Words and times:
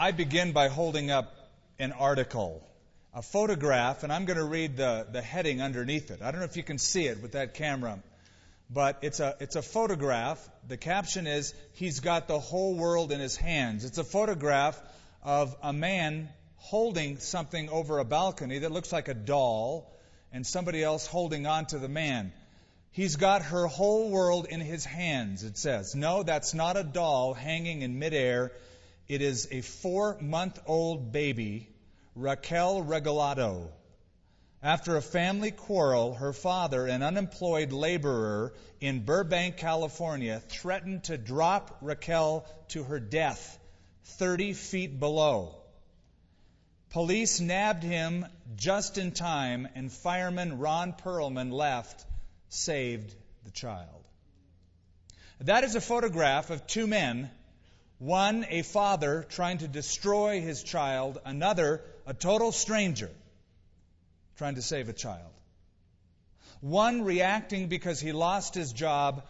I 0.00 0.12
begin 0.12 0.52
by 0.52 0.68
holding 0.68 1.10
up 1.10 1.30
an 1.78 1.92
article, 1.92 2.66
a 3.12 3.20
photograph, 3.20 4.02
and 4.02 4.10
I'm 4.10 4.24
going 4.24 4.38
to 4.38 4.44
read 4.44 4.78
the, 4.78 5.06
the 5.12 5.20
heading 5.20 5.60
underneath 5.60 6.10
it. 6.10 6.22
I 6.22 6.30
don't 6.30 6.40
know 6.40 6.46
if 6.46 6.56
you 6.56 6.62
can 6.62 6.78
see 6.78 7.04
it 7.04 7.20
with 7.20 7.32
that 7.32 7.52
camera, 7.52 8.02
but 8.70 9.00
it's 9.02 9.20
a, 9.20 9.36
it's 9.40 9.56
a 9.56 9.62
photograph. 9.62 10.38
The 10.66 10.78
caption 10.78 11.26
is, 11.26 11.52
He's 11.74 12.00
got 12.00 12.28
the 12.28 12.38
whole 12.38 12.76
world 12.76 13.12
in 13.12 13.20
His 13.20 13.36
hands. 13.36 13.84
It's 13.84 13.98
a 13.98 14.04
photograph 14.04 14.80
of 15.22 15.54
a 15.62 15.74
man 15.74 16.30
holding 16.56 17.18
something 17.18 17.68
over 17.68 17.98
a 17.98 18.04
balcony 18.06 18.60
that 18.60 18.72
looks 18.72 18.94
like 18.94 19.08
a 19.08 19.14
doll, 19.14 19.94
and 20.32 20.46
somebody 20.46 20.82
else 20.82 21.06
holding 21.06 21.46
on 21.46 21.66
to 21.66 21.78
the 21.78 21.90
man. 21.90 22.32
He's 22.92 23.16
got 23.16 23.42
her 23.42 23.66
whole 23.66 24.08
world 24.08 24.46
in 24.48 24.60
his 24.60 24.82
hands, 24.82 25.44
it 25.44 25.58
says. 25.58 25.94
No, 25.94 26.22
that's 26.22 26.54
not 26.54 26.78
a 26.78 26.84
doll 26.84 27.34
hanging 27.34 27.82
in 27.82 27.98
midair. 27.98 28.52
It 29.10 29.22
is 29.22 29.48
a 29.50 29.60
four 29.60 30.18
month 30.20 30.60
old 30.66 31.10
baby, 31.10 31.68
Raquel 32.14 32.84
Regalado. 32.84 33.66
After 34.62 34.96
a 34.96 35.02
family 35.02 35.50
quarrel, 35.50 36.14
her 36.14 36.32
father, 36.32 36.86
an 36.86 37.02
unemployed 37.02 37.72
laborer 37.72 38.54
in 38.80 39.04
Burbank, 39.04 39.56
California, 39.56 40.38
threatened 40.38 41.02
to 41.04 41.18
drop 41.18 41.78
Raquel 41.80 42.46
to 42.68 42.84
her 42.84 43.00
death 43.00 43.58
30 44.04 44.52
feet 44.52 45.00
below. 45.00 45.56
Police 46.90 47.40
nabbed 47.40 47.82
him 47.82 48.24
just 48.54 48.96
in 48.96 49.10
time, 49.10 49.66
and 49.74 49.90
fireman 49.90 50.60
Ron 50.60 50.92
Perlman 50.92 51.50
left, 51.50 52.06
saved 52.48 53.12
the 53.42 53.50
child. 53.50 54.04
That 55.40 55.64
is 55.64 55.74
a 55.74 55.80
photograph 55.80 56.50
of 56.50 56.68
two 56.68 56.86
men 56.86 57.28
one, 58.00 58.46
a 58.48 58.62
father 58.62 59.26
trying 59.28 59.58
to 59.58 59.68
destroy 59.68 60.40
his 60.40 60.62
child, 60.62 61.20
another, 61.26 61.82
a 62.06 62.14
total 62.14 62.50
stranger 62.50 63.10
trying 64.38 64.54
to 64.54 64.62
save 64.62 64.88
a 64.88 64.94
child. 64.94 65.30
One 66.62 67.02
reacting 67.02 67.68
because 67.68 68.00
he 68.00 68.12
lost 68.12 68.54
his 68.54 68.72
job, 68.72 69.26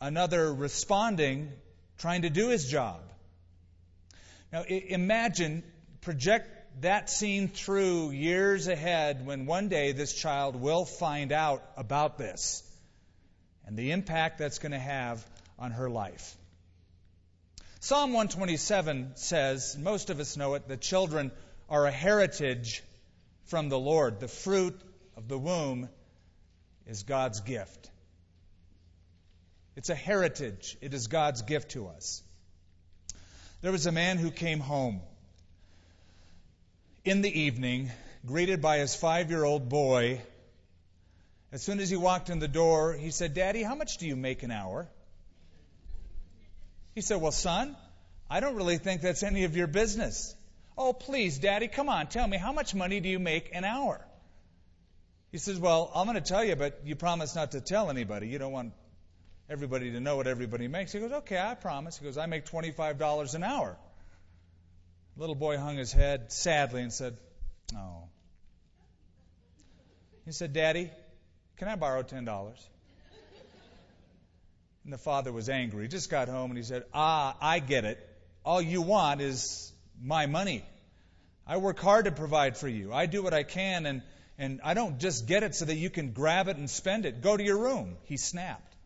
another 0.00 0.52
responding, 0.52 1.52
trying 1.98 2.22
to 2.22 2.30
do 2.30 2.48
his 2.48 2.68
job. 2.68 3.00
Now 4.52 4.62
imagine, 4.62 5.62
project 6.00 6.80
that 6.80 7.08
scene 7.08 7.46
through 7.46 8.10
years 8.10 8.66
ahead 8.66 9.24
when 9.24 9.46
one 9.46 9.68
day 9.68 9.92
this 9.92 10.12
child 10.12 10.56
will 10.56 10.84
find 10.84 11.30
out 11.30 11.62
about 11.76 12.18
this 12.18 12.64
and 13.64 13.76
the 13.76 13.92
impact 13.92 14.38
that's 14.38 14.58
going 14.58 14.72
to 14.72 14.78
have 14.78 15.24
on 15.56 15.70
her 15.70 15.88
life. 15.88 16.36
Psalm 17.82 18.12
127 18.12 19.12
says, 19.14 19.74
most 19.78 20.10
of 20.10 20.20
us 20.20 20.36
know 20.36 20.52
it, 20.52 20.68
that 20.68 20.82
children 20.82 21.32
are 21.70 21.86
a 21.86 21.90
heritage 21.90 22.82
from 23.46 23.70
the 23.70 23.78
Lord. 23.78 24.20
The 24.20 24.28
fruit 24.28 24.78
of 25.16 25.28
the 25.28 25.38
womb 25.38 25.88
is 26.86 27.04
God's 27.04 27.40
gift. 27.40 27.90
It's 29.76 29.88
a 29.88 29.94
heritage. 29.94 30.76
It 30.82 30.92
is 30.92 31.06
God's 31.06 31.40
gift 31.40 31.70
to 31.70 31.86
us. 31.86 32.22
There 33.62 33.72
was 33.72 33.86
a 33.86 33.92
man 33.92 34.18
who 34.18 34.30
came 34.30 34.60
home 34.60 35.00
in 37.02 37.22
the 37.22 37.40
evening, 37.40 37.90
greeted 38.26 38.60
by 38.60 38.76
his 38.78 38.94
five 38.94 39.30
year 39.30 39.42
old 39.42 39.70
boy. 39.70 40.20
As 41.50 41.62
soon 41.62 41.80
as 41.80 41.88
he 41.88 41.96
walked 41.96 42.28
in 42.28 42.40
the 42.40 42.48
door, 42.48 42.92
he 42.92 43.10
said, 43.10 43.32
Daddy, 43.32 43.62
how 43.62 43.74
much 43.74 43.96
do 43.96 44.06
you 44.06 44.16
make 44.16 44.42
an 44.42 44.50
hour? 44.50 44.86
He 46.94 47.00
said, 47.00 47.20
Well, 47.20 47.32
son, 47.32 47.76
I 48.28 48.40
don't 48.40 48.56
really 48.56 48.78
think 48.78 49.00
that's 49.02 49.22
any 49.22 49.44
of 49.44 49.56
your 49.56 49.66
business. 49.66 50.34
Oh, 50.76 50.92
please, 50.92 51.38
Daddy, 51.38 51.68
come 51.68 51.88
on, 51.88 52.06
tell 52.06 52.26
me, 52.26 52.36
how 52.36 52.52
much 52.52 52.74
money 52.74 53.00
do 53.00 53.08
you 53.08 53.18
make 53.18 53.50
an 53.54 53.64
hour? 53.64 54.04
He 55.32 55.38
says, 55.38 55.58
Well, 55.58 55.90
I'm 55.94 56.06
going 56.06 56.16
to 56.16 56.20
tell 56.20 56.44
you, 56.44 56.56
but 56.56 56.80
you 56.84 56.96
promise 56.96 57.34
not 57.34 57.52
to 57.52 57.60
tell 57.60 57.90
anybody. 57.90 58.28
You 58.28 58.38
don't 58.38 58.52
want 58.52 58.72
everybody 59.48 59.92
to 59.92 60.00
know 60.00 60.16
what 60.16 60.26
everybody 60.26 60.68
makes. 60.68 60.92
He 60.92 61.00
goes, 61.00 61.12
Okay, 61.12 61.38
I 61.38 61.54
promise. 61.54 61.98
He 61.98 62.04
goes, 62.04 62.18
I 62.18 62.26
make 62.26 62.46
$25 62.46 63.34
an 63.34 63.44
hour. 63.44 63.76
The 65.16 65.20
little 65.20 65.34
boy 65.34 65.58
hung 65.58 65.76
his 65.76 65.92
head 65.92 66.32
sadly 66.32 66.82
and 66.82 66.92
said, 66.92 67.16
Oh. 67.76 68.04
He 70.24 70.32
said, 70.32 70.52
Daddy, 70.52 70.90
can 71.56 71.68
I 71.68 71.76
borrow 71.76 72.02
$10? 72.02 72.54
And 74.84 74.92
the 74.92 74.98
father 74.98 75.32
was 75.32 75.48
angry. 75.48 75.82
He 75.82 75.88
just 75.88 76.10
got 76.10 76.28
home 76.28 76.50
and 76.50 76.58
he 76.58 76.64
said, 76.64 76.84
Ah, 76.94 77.36
I 77.40 77.58
get 77.58 77.84
it. 77.84 77.98
All 78.44 78.62
you 78.62 78.82
want 78.82 79.20
is 79.20 79.72
my 80.02 80.26
money. 80.26 80.64
I 81.46 81.58
work 81.58 81.78
hard 81.78 82.06
to 82.06 82.12
provide 82.12 82.56
for 82.56 82.68
you. 82.68 82.92
I 82.92 83.06
do 83.06 83.22
what 83.22 83.34
I 83.34 83.42
can, 83.42 83.84
and, 83.84 84.02
and 84.38 84.60
I 84.64 84.74
don't 84.74 84.98
just 84.98 85.26
get 85.26 85.42
it 85.42 85.54
so 85.54 85.64
that 85.64 85.76
you 85.76 85.90
can 85.90 86.12
grab 86.12 86.48
it 86.48 86.56
and 86.56 86.70
spend 86.70 87.06
it. 87.06 87.22
Go 87.22 87.36
to 87.36 87.42
your 87.42 87.58
room. 87.58 87.96
He 88.04 88.16
snapped. 88.16 88.76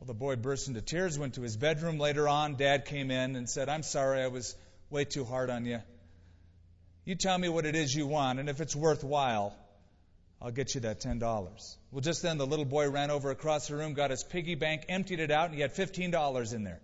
Well, 0.00 0.08
the 0.08 0.14
boy 0.14 0.36
burst 0.36 0.68
into 0.68 0.82
tears, 0.82 1.18
went 1.18 1.34
to 1.34 1.42
his 1.42 1.56
bedroom. 1.56 1.98
Later 1.98 2.28
on, 2.28 2.56
dad 2.56 2.84
came 2.84 3.10
in 3.10 3.36
and 3.36 3.48
said, 3.48 3.68
I'm 3.68 3.82
sorry, 3.82 4.22
I 4.22 4.26
was 4.26 4.54
way 4.90 5.04
too 5.04 5.24
hard 5.24 5.48
on 5.48 5.64
you. 5.64 5.80
You 7.04 7.14
tell 7.14 7.38
me 7.38 7.48
what 7.48 7.64
it 7.64 7.76
is 7.76 7.94
you 7.94 8.06
want, 8.06 8.40
and 8.40 8.48
if 8.48 8.60
it's 8.60 8.74
worthwhile, 8.74 9.56
I'll 10.40 10.50
get 10.50 10.74
you 10.74 10.82
that 10.82 11.00
$10. 11.00 11.76
Well, 11.90 12.00
just 12.00 12.22
then 12.22 12.38
the 12.38 12.46
little 12.46 12.64
boy 12.64 12.90
ran 12.90 13.10
over 13.10 13.30
across 13.30 13.68
the 13.68 13.76
room, 13.76 13.94
got 13.94 14.10
his 14.10 14.22
piggy 14.22 14.54
bank, 14.54 14.84
emptied 14.88 15.20
it 15.20 15.30
out, 15.30 15.46
and 15.46 15.54
he 15.54 15.60
had 15.60 15.74
$15 15.74 16.54
in 16.54 16.64
there. 16.64 16.80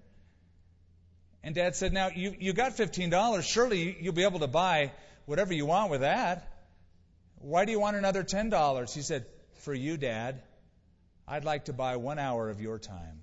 And 1.45 1.55
dad 1.55 1.77
said, 1.77 1.93
Now, 1.93 2.09
you, 2.15 2.35
you 2.39 2.53
got 2.53 2.73
$15. 2.73 3.43
Surely 3.43 3.97
you'll 4.01 4.15
be 4.15 4.25
able 4.25 4.41
to 4.41 4.47
buy 4.47 4.93
whatever 5.27 5.53
you 5.53 5.67
want 5.67 5.91
with 5.91 6.01
that. 6.01 6.49
Why 7.39 7.65
do 7.65 7.73
you 7.73 7.81
want 7.81 7.97
another 7.97 8.23
$10? 8.23 8.95
He 8.95 9.03
said, 9.03 9.27
For 9.59 9.75
you, 9.75 9.97
dad, 9.97 10.41
I'd 11.27 11.45
like 11.45 11.67
to 11.67 11.73
buy 11.73 11.97
one 11.97 12.19
hour 12.19 12.49
of 12.49 12.61
your 12.61 12.79
time. 12.79 13.21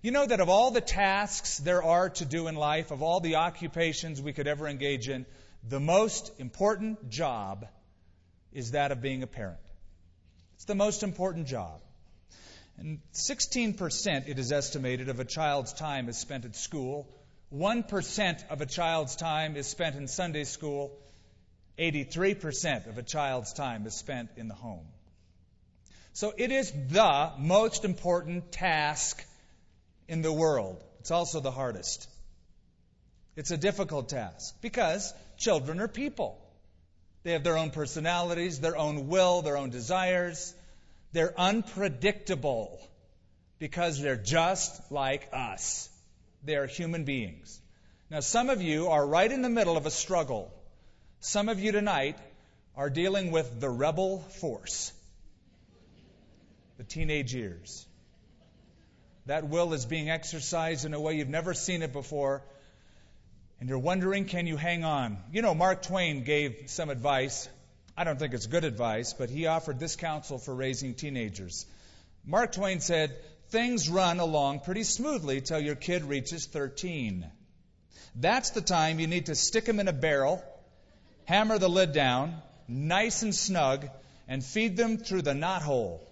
You 0.00 0.12
know 0.12 0.24
that 0.24 0.38
of 0.40 0.48
all 0.48 0.70
the 0.70 0.80
tasks 0.80 1.58
there 1.58 1.82
are 1.82 2.10
to 2.10 2.24
do 2.24 2.46
in 2.46 2.54
life, 2.54 2.92
of 2.92 3.02
all 3.02 3.18
the 3.18 3.36
occupations 3.36 4.22
we 4.22 4.32
could 4.32 4.46
ever 4.46 4.68
engage 4.68 5.08
in, 5.08 5.26
the 5.68 5.80
most 5.80 6.32
important 6.38 7.10
job 7.10 7.66
is 8.52 8.72
that 8.72 8.92
of 8.92 9.02
being 9.02 9.22
a 9.22 9.26
parent. 9.26 9.58
It's 10.54 10.64
the 10.64 10.74
most 10.74 11.02
important 11.02 11.46
job. 11.46 11.80
And 12.78 13.00
16%, 13.12 14.28
it 14.28 14.38
is 14.38 14.52
estimated, 14.52 15.08
of 15.08 15.20
a 15.20 15.24
child's 15.24 15.72
time 15.72 16.08
is 16.08 16.16
spent 16.16 16.44
at 16.44 16.56
school. 16.56 17.08
1% 17.54 18.50
of 18.50 18.60
a 18.60 18.66
child's 18.66 19.16
time 19.16 19.56
is 19.56 19.66
spent 19.66 19.96
in 19.96 20.06
Sunday 20.06 20.44
school. 20.44 20.96
83% 21.78 22.88
of 22.88 22.98
a 22.98 23.02
child's 23.02 23.52
time 23.52 23.86
is 23.86 23.94
spent 23.94 24.30
in 24.36 24.48
the 24.48 24.54
home. 24.54 24.86
So 26.12 26.32
it 26.36 26.50
is 26.50 26.72
the 26.88 27.32
most 27.38 27.84
important 27.84 28.50
task 28.50 29.24
in 30.08 30.22
the 30.22 30.32
world. 30.32 30.82
It's 31.00 31.10
also 31.10 31.40
the 31.40 31.50
hardest. 31.50 32.08
It's 33.36 33.52
a 33.52 33.56
difficult 33.56 34.08
task 34.08 34.56
because 34.60 35.14
children 35.38 35.80
are 35.80 35.88
people. 35.88 36.38
They 37.22 37.32
have 37.32 37.44
their 37.44 37.56
own 37.56 37.70
personalities, 37.70 38.60
their 38.60 38.76
own 38.76 39.08
will, 39.08 39.42
their 39.42 39.56
own 39.56 39.70
desires. 39.70 40.54
They're 41.12 41.38
unpredictable 41.38 42.80
because 43.58 44.00
they're 44.00 44.16
just 44.16 44.92
like 44.92 45.28
us. 45.32 45.88
They 46.44 46.56
are 46.56 46.66
human 46.66 47.04
beings. 47.04 47.60
Now, 48.10 48.20
some 48.20 48.48
of 48.48 48.62
you 48.62 48.88
are 48.88 49.06
right 49.06 49.30
in 49.30 49.42
the 49.42 49.48
middle 49.48 49.76
of 49.76 49.86
a 49.86 49.90
struggle. 49.90 50.52
Some 51.20 51.48
of 51.48 51.60
you 51.60 51.72
tonight 51.72 52.16
are 52.76 52.88
dealing 52.88 53.32
with 53.32 53.60
the 53.60 53.68
rebel 53.68 54.20
force, 54.40 54.92
the 56.76 56.84
teenage 56.84 57.34
years. 57.34 57.86
That 59.26 59.48
will 59.48 59.74
is 59.74 59.84
being 59.84 60.08
exercised 60.08 60.86
in 60.86 60.94
a 60.94 61.00
way 61.00 61.16
you've 61.16 61.28
never 61.28 61.52
seen 61.52 61.82
it 61.82 61.92
before. 61.92 62.42
And 63.60 63.68
you're 63.68 63.78
wondering, 63.78 64.24
can 64.24 64.46
you 64.46 64.56
hang 64.56 64.84
on? 64.84 65.18
You 65.32 65.42
know, 65.42 65.54
Mark 65.54 65.82
Twain 65.82 66.22
gave 66.22 66.64
some 66.66 66.90
advice. 66.90 67.48
I 67.96 68.04
don't 68.04 68.18
think 68.18 68.34
it's 68.34 68.46
good 68.46 68.64
advice, 68.64 69.12
but 69.12 69.30
he 69.30 69.46
offered 69.46 69.80
this 69.80 69.96
counsel 69.96 70.38
for 70.38 70.54
raising 70.54 70.94
teenagers. 70.94 71.66
Mark 72.24 72.52
Twain 72.52 72.80
said, 72.80 73.16
Things 73.50 73.88
run 73.88 74.20
along 74.20 74.60
pretty 74.60 74.84
smoothly 74.84 75.40
till 75.40 75.58
your 75.58 75.74
kid 75.74 76.04
reaches 76.04 76.44
13. 76.46 77.26
That's 78.14 78.50
the 78.50 78.60
time 78.60 79.00
you 79.00 79.06
need 79.06 79.26
to 79.26 79.34
stick 79.34 79.64
them 79.64 79.80
in 79.80 79.88
a 79.88 79.92
barrel, 79.92 80.44
hammer 81.24 81.58
the 81.58 81.68
lid 81.68 81.92
down, 81.92 82.42
nice 82.68 83.22
and 83.22 83.34
snug, 83.34 83.88
and 84.28 84.44
feed 84.44 84.76
them 84.76 84.98
through 84.98 85.22
the 85.22 85.34
knot 85.34 85.62
hole. 85.62 86.06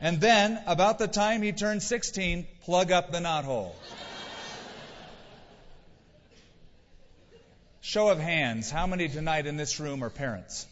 And 0.00 0.20
then, 0.20 0.60
about 0.66 0.98
the 0.98 1.08
time 1.08 1.42
he 1.42 1.52
turns 1.52 1.86
16, 1.86 2.46
plug 2.64 2.90
up 2.90 3.12
the 3.12 3.18
knothole. 3.18 3.72
Show 7.84 8.08
of 8.08 8.18
hands, 8.18 8.70
how 8.70 8.86
many 8.86 9.10
tonight 9.10 9.46
in 9.46 9.58
this 9.58 9.78
room 9.78 10.02
are 10.02 10.08
parents? 10.08 10.66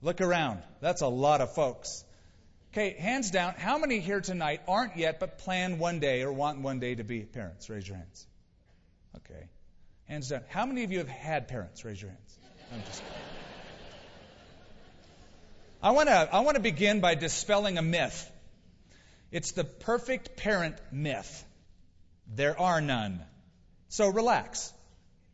Look 0.00 0.22
around. 0.22 0.62
That's 0.80 1.02
a 1.02 1.06
lot 1.06 1.42
of 1.42 1.54
folks. 1.54 2.02
Okay, 2.72 2.96
hands 2.98 3.30
down, 3.30 3.52
how 3.58 3.76
many 3.76 4.00
here 4.00 4.22
tonight 4.22 4.62
aren't 4.66 4.96
yet 4.96 5.20
but 5.20 5.36
plan 5.36 5.78
one 5.78 6.00
day 6.00 6.22
or 6.22 6.32
want 6.32 6.62
one 6.62 6.80
day 6.80 6.94
to 6.94 7.04
be 7.04 7.20
parents? 7.20 7.68
Raise 7.68 7.86
your 7.86 7.98
hands. 7.98 8.26
Okay. 9.16 9.50
Hands 10.08 10.26
down. 10.26 10.40
How 10.48 10.64
many 10.64 10.82
of 10.84 10.92
you 10.92 10.98
have 10.98 11.08
had 11.08 11.46
parents? 11.46 11.84
Raise 11.84 12.00
your 12.00 12.10
hands. 12.10 12.38
I'm 12.72 12.82
just 12.86 13.02
I 15.82 15.90
want 15.90 16.08
to 16.08 16.28
I 16.32 16.40
want 16.40 16.54
to 16.54 16.62
begin 16.62 17.00
by 17.00 17.16
dispelling 17.16 17.76
a 17.76 17.82
myth. 17.82 18.32
It's 19.30 19.52
the 19.52 19.64
perfect 19.64 20.38
parent 20.38 20.76
myth. 20.90 21.44
There 22.34 22.58
are 22.58 22.80
none. 22.80 23.20
So 23.90 24.08
relax. 24.08 24.72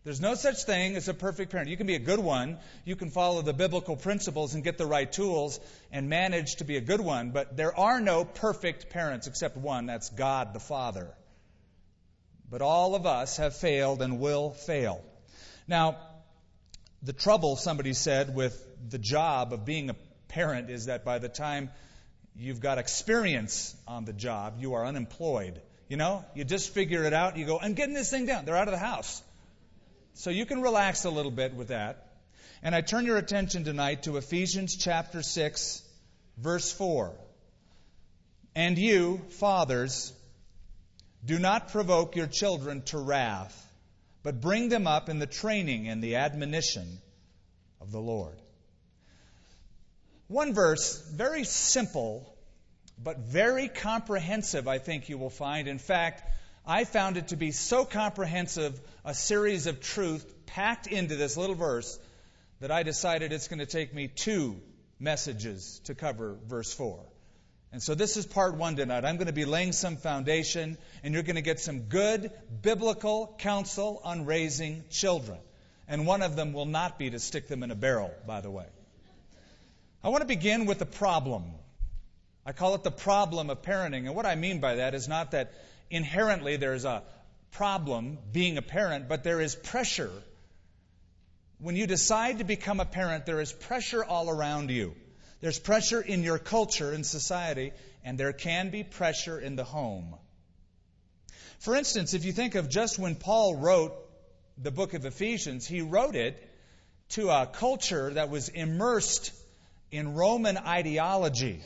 There's 0.07 0.21
no 0.21 0.37
such 0.37 0.63
thing 0.63 0.95
as 0.95 1.09
a 1.09 1.15
perfect 1.15 1.51
parent. 1.51 1.69
You 1.69 1.77
can 1.77 1.89
be 1.89 1.97
a 1.97 1.99
good 1.99 2.21
one. 2.21 2.59
You 2.85 2.95
can 2.95 3.11
follow 3.11 3.43
the 3.43 3.53
biblical 3.53 3.97
principles 3.97 4.55
and 4.55 4.63
get 4.63 4.79
the 4.79 4.87
right 4.87 5.11
tools 5.11 5.59
and 5.91 6.09
manage 6.09 6.59
to 6.59 6.65
be 6.65 6.77
a 6.77 6.81
good 6.81 7.01
one. 7.01 7.33
But 7.33 7.57
there 7.57 7.77
are 7.77 8.01
no 8.01 8.25
perfect 8.25 8.89
parents 8.91 9.27
except 9.27 9.57
one. 9.57 9.87
That's 9.87 10.09
God 10.11 10.55
the 10.55 10.61
Father. 10.61 11.13
But 12.49 12.63
all 12.63 12.95
of 12.95 13.05
us 13.05 13.39
have 13.39 13.57
failed 13.57 14.01
and 14.01 14.21
will 14.21 14.51
fail. 14.51 15.03
Now, 15.67 15.97
the 17.03 17.13
trouble, 17.13 17.57
somebody 17.57 17.93
said, 17.93 18.33
with 18.33 18.65
the 18.89 18.99
job 18.99 19.53
of 19.53 19.65
being 19.65 19.91
a 19.91 19.97
parent 20.29 20.71
is 20.71 20.87
that 20.87 21.05
by 21.05 21.19
the 21.19 21.29
time 21.29 21.69
you've 22.37 22.61
got 22.61 22.79
experience 22.79 23.75
on 23.89 24.05
the 24.05 24.13
job, 24.13 24.59
you 24.61 24.75
are 24.75 24.87
unemployed. 24.87 25.61
You 25.89 25.97
know, 25.97 26.25
you 26.37 26.45
just 26.45 26.73
figure 26.73 27.03
it 27.03 27.13
out. 27.13 27.37
You 27.37 27.45
go, 27.45 27.59
I'm 27.61 27.75
getting 27.75 27.95
this 27.95 28.09
thing 28.09 28.27
down. 28.27 28.45
They're 28.45 28.57
out 28.57 28.69
of 28.69 28.73
the 28.73 28.79
house. 28.79 29.21
So 30.17 30.31
you 30.31 30.47
can 30.47 30.63
relax 30.63 31.05
a 31.05 31.11
little 31.11 31.31
bit 31.31 31.55
with 31.55 31.69
that. 31.69 32.07
And 32.63 32.75
I 32.75 32.81
turn 32.81 33.05
your 33.05 33.19
attention 33.19 33.65
tonight 33.65 34.05
to 34.05 34.17
Ephesians 34.17 34.75
chapter 34.75 35.23
6, 35.23 35.83
verse 36.39 36.73
4. 36.73 37.13
And 38.55 38.79
you, 38.79 39.21
fathers, 39.29 40.15
do 41.23 41.39
not 41.39 41.69
provoke 41.69 42.17
your 42.17 42.29
children 42.29 42.81
to 42.87 42.99
wrath, 42.99 43.55
but 44.23 44.41
bring 44.41 44.71
them 44.71 44.87
up 44.87 45.11
in 45.11 45.19
the 45.19 45.27
training 45.27 45.87
and 45.87 46.03
the 46.03 46.17
admonition 46.17 46.99
of 47.83 47.93
the 47.93 48.01
Lord. 48.01 48.41
One 50.29 50.55
verse, 50.55 50.99
very 51.13 51.45
simple, 51.45 52.35
but 52.99 53.19
very 53.19 53.69
comprehensive, 53.69 54.67
I 54.67 54.79
think 54.79 55.11
you 55.11 55.19
will 55.19 55.29
find. 55.29 55.69
In 55.69 55.79
fact, 55.79 56.23
I 56.67 56.85
found 56.85 57.17
it 57.17 57.29
to 57.29 57.37
be 57.37 57.53
so 57.53 57.85
comprehensive, 57.85 58.81
a 59.05 59.15
series 59.15 59.67
of 59.67 59.81
truth 59.81 60.47
packed 60.47 60.89
into 60.89 61.15
this 61.15 61.37
little 61.37 61.55
verse, 61.55 61.99
that 62.61 62.73
I 62.73 62.83
decided 62.83 63.33
it's 63.33 63.49
going 63.49 63.61
to 63.61 63.67
take 63.67 63.95
me 63.95 64.09
two 64.09 64.61
messages 64.99 65.81
to 65.85 65.95
cover 65.95 66.37
verse 66.47 66.73
4. 66.73 66.99
And 67.73 67.83
so 67.83 67.95
this 67.95 68.17
is 68.17 68.27
part 68.27 68.57
one 68.57 68.75
tonight. 68.77 69.05
I'm 69.05 69.17
going 69.17 69.27
to 69.27 69.33
be 69.33 69.45
laying 69.45 69.73
some 69.73 69.97
foundation, 69.97 70.79
and 71.05 71.15
you're 71.15 71.23
going 71.23 71.37
to 71.37 71.43
get 71.43 71.61
some 71.61 71.81
good 71.83 72.31
biblical 72.63 73.37
counsel 73.39 74.01
on 74.03 74.25
raising 74.25 74.85
children. 74.91 75.39
And 75.87 76.07
one 76.07 76.23
of 76.23 76.35
them 76.35 76.53
will 76.53 76.67
not 76.67 76.99
be 76.99 77.11
to 77.11 77.19
stick 77.21 77.47
them 77.47 77.63
in 77.63 77.71
a 77.71 77.75
barrel, 77.77 78.13
by 78.27 78.41
the 78.41 78.51
way. 78.51 78.67
I 80.03 80.09
want 80.09 80.23
to 80.23 80.27
begin 80.27 80.67
with 80.67 80.79
the 80.79 80.87
problem. 80.87 81.45
I 82.45 82.53
call 82.53 82.75
it 82.75 82.83
the 82.83 82.91
problem 82.91 83.51
of 83.51 83.63
parenting. 83.63 84.07
And 84.07 84.15
what 84.15 84.27
I 84.27 84.35
mean 84.35 84.61
by 84.61 84.77
that 84.77 84.95
is 84.95 85.07
not 85.07 85.33
that 85.33 85.53
inherently 85.91 86.57
there's 86.57 86.85
a 86.85 87.03
problem 87.53 88.19
being 88.33 88.59
a 88.59 88.63
parent, 88.63 89.09
but 89.09 89.25
there 89.25 89.41
is 89.41 89.55
pressure. 89.55 90.11
When 91.59 91.77
you 91.77 91.87
decide 91.87 92.39
to 92.39 92.45
become 92.45 92.81
a 92.81 92.85
parent, 92.85 93.25
there 93.25 93.41
is 93.41 93.53
pressure 93.53 94.05
all 94.05 94.29
around 94.29 94.71
you. 94.71 94.95
There's 95.41 95.59
pressure 95.59 96.01
in 96.01 96.23
your 96.23 96.39
culture 96.39 96.93
and 96.93 97.05
society, 97.05 97.73
and 98.05 98.19
there 98.19 98.33
can 98.33 98.71
be 98.71 98.85
pressure 98.85 99.39
in 99.39 99.57
the 99.57 99.65
home. 99.65 100.15
For 101.59 101.75
instance, 101.75 102.15
if 102.15 102.25
you 102.25 102.33
think 102.33 102.55
of 102.55 102.69
just 102.69 102.99
when 102.99 103.15
Paul 103.15 103.57
wrote 103.57 103.95
the 104.59 104.71
book 104.71 104.95
of 104.95 105.05
Ephesians, 105.05 105.67
he 105.67 105.81
wrote 105.81 106.15
it 106.15 106.43
to 107.11 107.31
a 107.31 107.47
culture 107.47 108.13
that 108.15 108.31
was 108.31 108.49
immersed 108.49 109.33
in 109.91 110.15
Roman 110.15 110.57
ideology. 110.57 111.61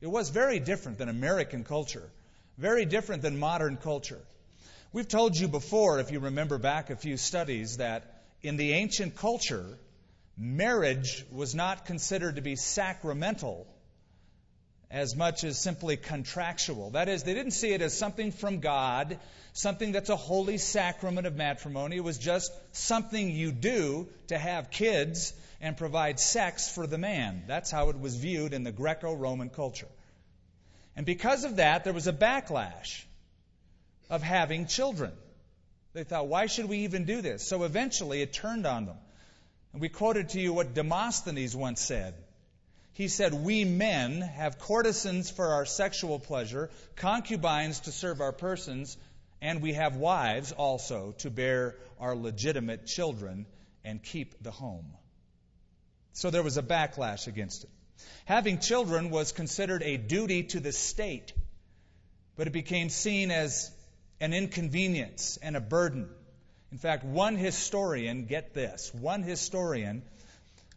It 0.00 0.06
was 0.06 0.30
very 0.30 0.58
different 0.58 0.98
than 0.98 1.08
American 1.08 1.64
culture. 1.64 2.10
Very 2.56 2.84
different 2.84 3.22
than 3.22 3.38
modern 3.38 3.76
culture. 3.76 4.20
We've 4.92 5.08
told 5.08 5.36
you 5.36 5.48
before, 5.48 5.98
if 5.98 6.12
you 6.12 6.20
remember 6.20 6.58
back 6.58 6.90
a 6.90 6.96
few 6.96 7.16
studies, 7.16 7.78
that 7.78 8.22
in 8.42 8.56
the 8.56 8.74
ancient 8.74 9.16
culture, 9.16 9.78
marriage 10.38 11.24
was 11.32 11.54
not 11.54 11.84
considered 11.84 12.36
to 12.36 12.42
be 12.42 12.54
sacramental 12.54 13.66
as 14.90 15.16
much 15.16 15.42
as 15.42 15.58
simply 15.58 15.96
contractual. 15.96 16.90
That 16.90 17.08
is, 17.08 17.24
they 17.24 17.34
didn't 17.34 17.52
see 17.52 17.72
it 17.72 17.82
as 17.82 17.98
something 17.98 18.30
from 18.30 18.60
God, 18.60 19.18
something 19.52 19.90
that's 19.90 20.10
a 20.10 20.16
holy 20.16 20.58
sacrament 20.58 21.26
of 21.26 21.34
matrimony. 21.34 21.96
It 21.96 22.04
was 22.04 22.18
just 22.18 22.52
something 22.70 23.30
you 23.30 23.50
do 23.50 24.06
to 24.28 24.38
have 24.38 24.70
kids 24.70 25.32
and 25.60 25.76
provide 25.76 26.20
sex 26.20 26.72
for 26.72 26.86
the 26.86 26.98
man. 26.98 27.42
That's 27.48 27.72
how 27.72 27.88
it 27.88 27.98
was 27.98 28.14
viewed 28.14 28.52
in 28.52 28.62
the 28.62 28.70
Greco 28.70 29.12
Roman 29.14 29.50
culture. 29.50 29.88
And 30.96 31.06
because 31.06 31.44
of 31.44 31.56
that, 31.56 31.84
there 31.84 31.92
was 31.92 32.06
a 32.06 32.12
backlash 32.12 33.04
of 34.10 34.22
having 34.22 34.66
children. 34.66 35.12
They 35.92 36.04
thought, 36.04 36.28
why 36.28 36.46
should 36.46 36.68
we 36.68 36.78
even 36.78 37.04
do 37.04 37.20
this? 37.20 37.46
So 37.46 37.64
eventually 37.64 38.20
it 38.22 38.32
turned 38.32 38.66
on 38.66 38.86
them. 38.86 38.96
And 39.72 39.80
we 39.80 39.88
quoted 39.88 40.30
to 40.30 40.40
you 40.40 40.52
what 40.52 40.74
Demosthenes 40.74 41.54
once 41.54 41.80
said. 41.80 42.14
He 42.92 43.08
said, 43.08 43.34
We 43.34 43.64
men 43.64 44.20
have 44.20 44.60
courtesans 44.60 45.28
for 45.28 45.54
our 45.54 45.66
sexual 45.66 46.20
pleasure, 46.20 46.70
concubines 46.94 47.80
to 47.80 47.92
serve 47.92 48.20
our 48.20 48.30
persons, 48.30 48.96
and 49.42 49.60
we 49.60 49.72
have 49.72 49.96
wives 49.96 50.52
also 50.52 51.12
to 51.18 51.30
bear 51.30 51.74
our 51.98 52.14
legitimate 52.14 52.86
children 52.86 53.46
and 53.84 54.00
keep 54.00 54.42
the 54.42 54.52
home. 54.52 54.86
So 56.12 56.30
there 56.30 56.44
was 56.44 56.56
a 56.56 56.62
backlash 56.62 57.26
against 57.26 57.64
it. 57.64 57.70
Having 58.24 58.60
children 58.60 59.10
was 59.10 59.32
considered 59.32 59.82
a 59.82 59.96
duty 59.96 60.44
to 60.44 60.60
the 60.60 60.72
state, 60.72 61.32
but 62.36 62.46
it 62.46 62.52
became 62.52 62.88
seen 62.88 63.30
as 63.30 63.70
an 64.20 64.32
inconvenience 64.32 65.38
and 65.42 65.56
a 65.56 65.60
burden. 65.60 66.08
In 66.72 66.78
fact, 66.78 67.04
one 67.04 67.36
historian, 67.36 68.24
get 68.24 68.54
this, 68.54 68.92
one 68.94 69.22
historian 69.22 70.02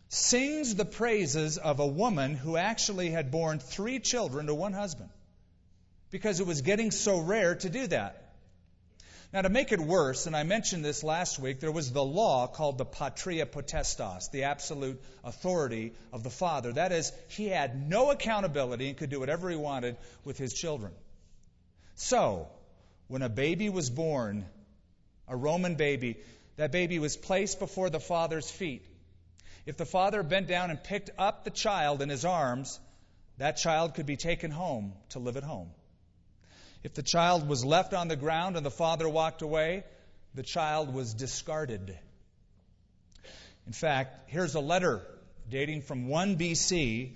sings 0.09 0.75
the 0.75 0.85
praises 0.85 1.57
of 1.57 1.79
a 1.79 1.87
woman 1.87 2.35
who 2.35 2.55
actually 2.55 3.09
had 3.09 3.31
borne 3.31 3.59
three 3.59 3.99
children 3.99 4.47
to 4.47 4.53
one 4.53 4.73
husband 4.73 5.09
because 6.11 6.39
it 6.39 6.47
was 6.47 6.61
getting 6.61 6.91
so 6.91 7.19
rare 7.19 7.55
to 7.55 7.69
do 7.69 7.87
that. 7.87 8.26
Now, 9.33 9.41
to 9.41 9.49
make 9.49 9.73
it 9.73 9.79
worse, 9.79 10.25
and 10.25 10.35
I 10.35 10.43
mentioned 10.43 10.85
this 10.85 11.03
last 11.03 11.37
week, 11.37 11.59
there 11.59 11.71
was 11.71 11.91
the 11.91 12.03
law 12.03 12.47
called 12.47 12.77
the 12.77 12.85
patria 12.85 13.45
potestas, 13.45 14.29
the 14.31 14.43
absolute 14.43 15.03
authority 15.23 15.93
of 16.13 16.23
the 16.23 16.29
father. 16.29 16.71
That 16.71 16.93
is, 16.93 17.11
he 17.27 17.47
had 17.47 17.89
no 17.89 18.11
accountability 18.11 18.87
and 18.87 18.97
could 18.97 19.09
do 19.09 19.19
whatever 19.19 19.49
he 19.49 19.57
wanted 19.57 19.97
with 20.23 20.37
his 20.37 20.53
children. 20.53 20.93
So, 21.95 22.47
when 23.09 23.21
a 23.21 23.27
baby 23.27 23.67
was 23.69 23.89
born, 23.89 24.45
a 25.27 25.35
Roman 25.35 25.75
baby, 25.75 26.17
that 26.55 26.71
baby 26.71 26.97
was 26.97 27.17
placed 27.17 27.59
before 27.59 27.89
the 27.89 27.99
father's 27.99 28.49
feet. 28.49 28.85
If 29.65 29.75
the 29.75 29.85
father 29.85 30.23
bent 30.23 30.47
down 30.47 30.69
and 30.69 30.81
picked 30.81 31.09
up 31.17 31.43
the 31.43 31.49
child 31.49 32.01
in 32.01 32.07
his 32.07 32.23
arms, 32.23 32.79
that 33.39 33.57
child 33.57 33.95
could 33.95 34.05
be 34.05 34.15
taken 34.15 34.51
home 34.51 34.93
to 35.09 35.19
live 35.19 35.35
at 35.35 35.43
home. 35.43 35.69
If 36.87 36.93
the 36.93 37.03
child 37.03 37.49
was 37.49 37.65
left 37.65 37.93
on 37.93 38.07
the 38.07 38.15
ground 38.15 38.55
and 38.55 38.65
the 38.65 38.71
father 38.71 39.09
walked 39.09 39.41
away, 39.41 39.83
the 40.33 40.41
child 40.41 40.93
was 40.93 41.13
discarded. 41.13 41.99
In 43.65 43.73
fact, 43.73 44.29
here's 44.29 44.55
a 44.55 44.61
letter 44.61 45.01
dating 45.49 45.81
from 45.81 46.07
1 46.07 46.37
BC, 46.37 47.11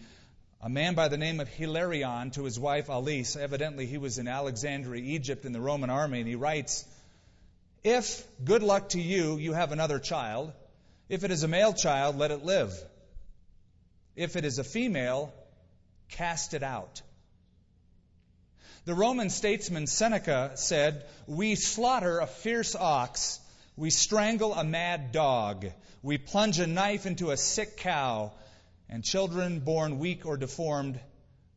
a 0.59 0.67
man 0.67 0.93
by 0.93 1.07
the 1.07 1.15
name 1.15 1.39
of 1.39 1.47
Hilarion 1.47 2.31
to 2.31 2.43
his 2.43 2.59
wife 2.59 2.89
Alice. 2.89 3.37
Evidently, 3.37 3.85
he 3.85 3.97
was 3.97 4.17
in 4.17 4.27
Alexandria, 4.27 5.01
Egypt, 5.01 5.45
in 5.45 5.53
the 5.53 5.61
Roman 5.61 5.89
army, 5.89 6.19
and 6.19 6.27
he 6.27 6.35
writes 6.35 6.83
If, 7.81 8.27
good 8.43 8.63
luck 8.63 8.89
to 8.89 8.99
you, 8.99 9.37
you 9.37 9.53
have 9.53 9.71
another 9.71 9.99
child, 9.99 10.51
if 11.07 11.23
it 11.23 11.31
is 11.31 11.43
a 11.43 11.47
male 11.47 11.71
child, 11.71 12.17
let 12.17 12.31
it 12.31 12.43
live. 12.43 12.73
If 14.17 14.35
it 14.35 14.43
is 14.43 14.59
a 14.59 14.65
female, 14.65 15.33
cast 16.09 16.53
it 16.53 16.61
out. 16.61 17.01
The 18.83 18.95
Roman 18.95 19.29
statesman 19.29 19.85
Seneca 19.85 20.53
said, 20.55 21.05
We 21.27 21.53
slaughter 21.53 22.19
a 22.19 22.25
fierce 22.25 22.75
ox, 22.75 23.39
we 23.77 23.91
strangle 23.91 24.55
a 24.55 24.63
mad 24.63 25.11
dog, 25.11 25.67
we 26.01 26.17
plunge 26.17 26.59
a 26.59 26.65
knife 26.65 27.05
into 27.05 27.29
a 27.29 27.37
sick 27.37 27.77
cow, 27.77 28.31
and 28.89 29.03
children 29.03 29.59
born 29.59 29.99
weak 29.99 30.25
or 30.25 30.35
deformed, 30.35 30.99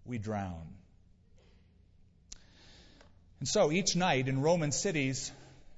we 0.05 0.19
drown. 0.19 0.75
And 3.41 3.49
so 3.49 3.73
each 3.73 3.97
night 3.97 4.29
in 4.29 4.43
Roman 4.43 4.71
cities, 4.71 5.33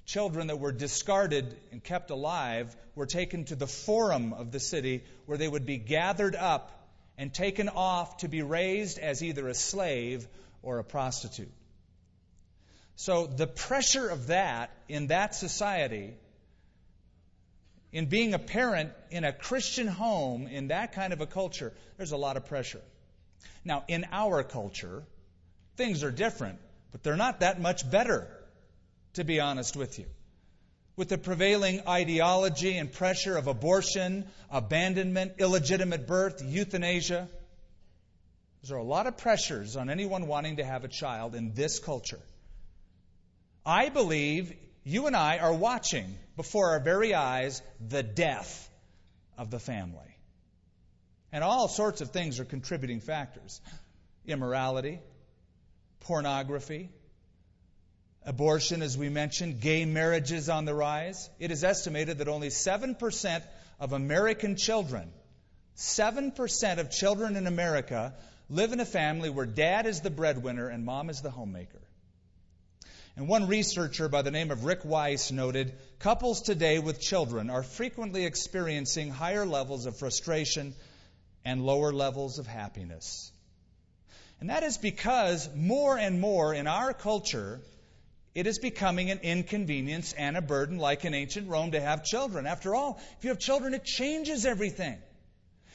children 0.05 0.47
that 0.47 0.59
were 0.59 0.73
discarded 0.73 1.55
and 1.71 1.81
kept 1.81 2.09
alive 2.11 2.75
were 2.93 3.05
taken 3.05 3.45
to 3.45 3.55
the 3.55 3.67
forum 3.67 4.33
of 4.33 4.51
the 4.51 4.59
city 4.59 5.05
where 5.27 5.37
they 5.37 5.47
would 5.47 5.65
be 5.65 5.77
gathered 5.77 6.35
up 6.35 6.73
and 7.17 7.33
taken 7.33 7.69
off 7.69 8.17
to 8.17 8.27
be 8.27 8.41
raised 8.41 8.99
as 8.99 9.23
either 9.23 9.47
a 9.47 9.53
slave 9.53 10.27
or 10.67 10.79
a 10.79 10.83
prostitute. 10.83 11.49
So 12.97 13.25
the 13.25 13.47
pressure 13.47 14.09
of 14.09 14.27
that 14.27 14.69
in 14.89 15.07
that 15.07 15.33
society, 15.33 16.13
in 17.93 18.07
being 18.07 18.33
a 18.33 18.39
parent 18.39 18.91
in 19.09 19.23
a 19.23 19.31
Christian 19.31 19.87
home 19.87 20.45
in 20.47 20.67
that 20.67 20.91
kind 20.91 21.13
of 21.13 21.21
a 21.21 21.25
culture, 21.25 21.71
there's 21.95 22.11
a 22.11 22.17
lot 22.17 22.35
of 22.35 22.47
pressure. 22.47 22.81
Now, 23.63 23.85
in 23.87 24.05
our 24.11 24.43
culture, 24.43 25.03
things 25.77 26.03
are 26.03 26.11
different, 26.11 26.59
but 26.91 27.01
they're 27.01 27.15
not 27.15 27.39
that 27.39 27.61
much 27.61 27.89
better, 27.89 28.27
to 29.13 29.23
be 29.23 29.39
honest 29.39 29.77
with 29.77 29.99
you 29.99 30.05
with 30.97 31.09
the 31.09 31.17
prevailing 31.17 31.87
ideology 31.87 32.75
and 32.75 32.91
pressure 32.91 33.37
of 33.37 33.47
abortion, 33.47 34.25
abandonment, 34.49 35.33
illegitimate 35.37 36.07
birth, 36.07 36.41
euthanasia. 36.43 37.29
There 38.67 38.77
are 38.77 38.81
a 38.81 38.83
lot 38.83 39.07
of 39.07 39.17
pressures 39.17 39.75
on 39.75 39.89
anyone 39.89 40.27
wanting 40.27 40.57
to 40.57 40.63
have 40.63 40.83
a 40.83 40.87
child 40.87 41.35
in 41.35 41.53
this 41.53 41.79
culture. 41.79 42.19
I 43.65 43.89
believe 43.89 44.53
you 44.83 45.07
and 45.07 45.15
I 45.15 45.37
are 45.39 45.53
watching 45.53 46.17
before 46.35 46.71
our 46.71 46.79
very 46.79 47.13
eyes 47.13 47.61
the 47.85 48.03
death 48.03 48.69
of 49.37 49.51
the 49.51 49.59
family. 49.59 50.17
And 51.31 51.43
all 51.43 51.67
sorts 51.67 52.01
of 52.01 52.11
things 52.11 52.39
are 52.39 52.45
contributing 52.45 53.01
factors 53.01 53.61
immorality, 54.25 54.99
pornography, 56.01 56.89
Abortion, 58.27 58.81
as 58.81 58.97
we 58.97 59.07
mentioned, 59.07 59.61
gay 59.61 59.85
marriages 59.85 60.49
on 60.49 60.65
the 60.65 60.73
rise. 60.73 61.29
It 61.39 61.49
is 61.49 61.63
estimated 61.63 62.17
that 62.17 62.27
only 62.27 62.49
7% 62.49 63.41
of 63.79 63.93
American 63.93 64.57
children, 64.57 65.09
7% 65.77 66.77
of 66.77 66.91
children 66.91 67.37
in 67.37 67.47
America, 67.47 68.13
live 68.49 68.73
in 68.73 68.79
a 68.79 68.85
family 68.85 69.29
where 69.29 69.45
dad 69.45 69.85
is 69.85 70.01
the 70.01 70.09
breadwinner 70.09 70.69
and 70.69 70.85
mom 70.85 71.09
is 71.09 71.21
the 71.21 71.31
homemaker. 71.31 71.81
And 73.15 73.27
one 73.27 73.47
researcher 73.47 74.09
by 74.09 74.21
the 74.21 74.31
name 74.31 74.51
of 74.51 74.63
Rick 74.63 74.85
Weiss 74.85 75.31
noted 75.31 75.73
couples 75.99 76.41
today 76.43 76.77
with 76.77 77.01
children 77.01 77.49
are 77.49 77.63
frequently 77.63 78.25
experiencing 78.25 79.09
higher 79.09 79.45
levels 79.45 79.87
of 79.87 79.97
frustration 79.97 80.75
and 81.43 81.65
lower 81.65 81.91
levels 81.91 82.37
of 82.37 82.45
happiness. 82.45 83.31
And 84.39 84.51
that 84.51 84.61
is 84.61 84.77
because 84.77 85.49
more 85.55 85.97
and 85.97 86.21
more 86.21 86.53
in 86.53 86.67
our 86.67 86.93
culture, 86.93 87.59
it 88.35 88.45
is 88.45 88.59
becoming 88.59 89.09
an 89.09 89.21
inconvenience 89.23 90.13
and 90.13 90.37
a 90.37 90.41
burden, 90.41 90.77
like 90.77 91.03
in 91.03 91.15
ancient 91.15 91.49
Rome, 91.49 91.71
to 91.71 91.81
have 91.81 92.03
children. 92.03 92.45
After 92.45 92.75
all, 92.75 92.99
if 93.17 93.23
you 93.23 93.29
have 93.31 93.39
children, 93.39 93.73
it 93.73 93.83
changes 93.83 94.45
everything. 94.45 94.95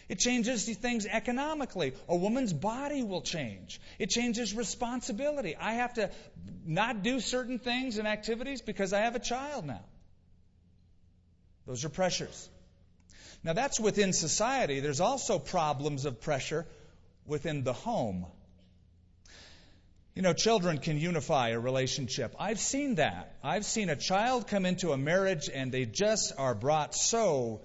It 0.09 0.19
changes 0.19 0.65
things 0.77 1.07
economically. 1.07 1.95
A 2.09 2.17
woman's 2.17 2.53
body 2.53 3.03
will 3.03 3.23
change. 3.23 3.81
It 3.99 4.11
changes 4.11 4.55
responsibility. 4.55 5.57
I 5.57 5.75
have 5.75 5.95
to 5.95 6.11
not 6.67 7.03
do 7.03 7.21
certain 7.21 7.59
things 7.59 7.99
and 7.99 8.07
activities 8.07 8.61
because 8.63 8.93
I 8.93 9.01
have 9.01 9.15
a 9.15 9.21
child 9.21 9.67
now. 9.67 9.85
Those 11.67 11.85
are 11.85 11.89
pressures. 11.89 12.49
Now, 13.45 13.53
that's 13.53 13.81
within 13.81 14.13
society. 14.13 14.81
There's 14.81 15.01
also 15.01 15.39
problems 15.39 16.05
of 16.05 16.21
pressure 16.21 16.67
within 17.27 17.65
the 17.65 17.73
home. 17.73 18.27
You 20.15 20.23
know, 20.23 20.35
children 20.35 20.79
can 20.79 20.99
unify 20.99 21.51
a 21.51 21.59
relationship. 21.59 22.35
I've 22.39 22.61
seen 22.61 22.97
that. 22.97 23.35
I've 23.43 23.65
seen 23.65 23.89
a 23.89 23.97
child 23.97 24.47
come 24.47 24.67
into 24.67 24.93
a 24.93 24.99
marriage 24.99 25.49
and 25.53 25.73
they 25.73 25.87
just 25.87 26.35
are 26.37 26.55
brought 26.55 26.95
so 26.95 27.63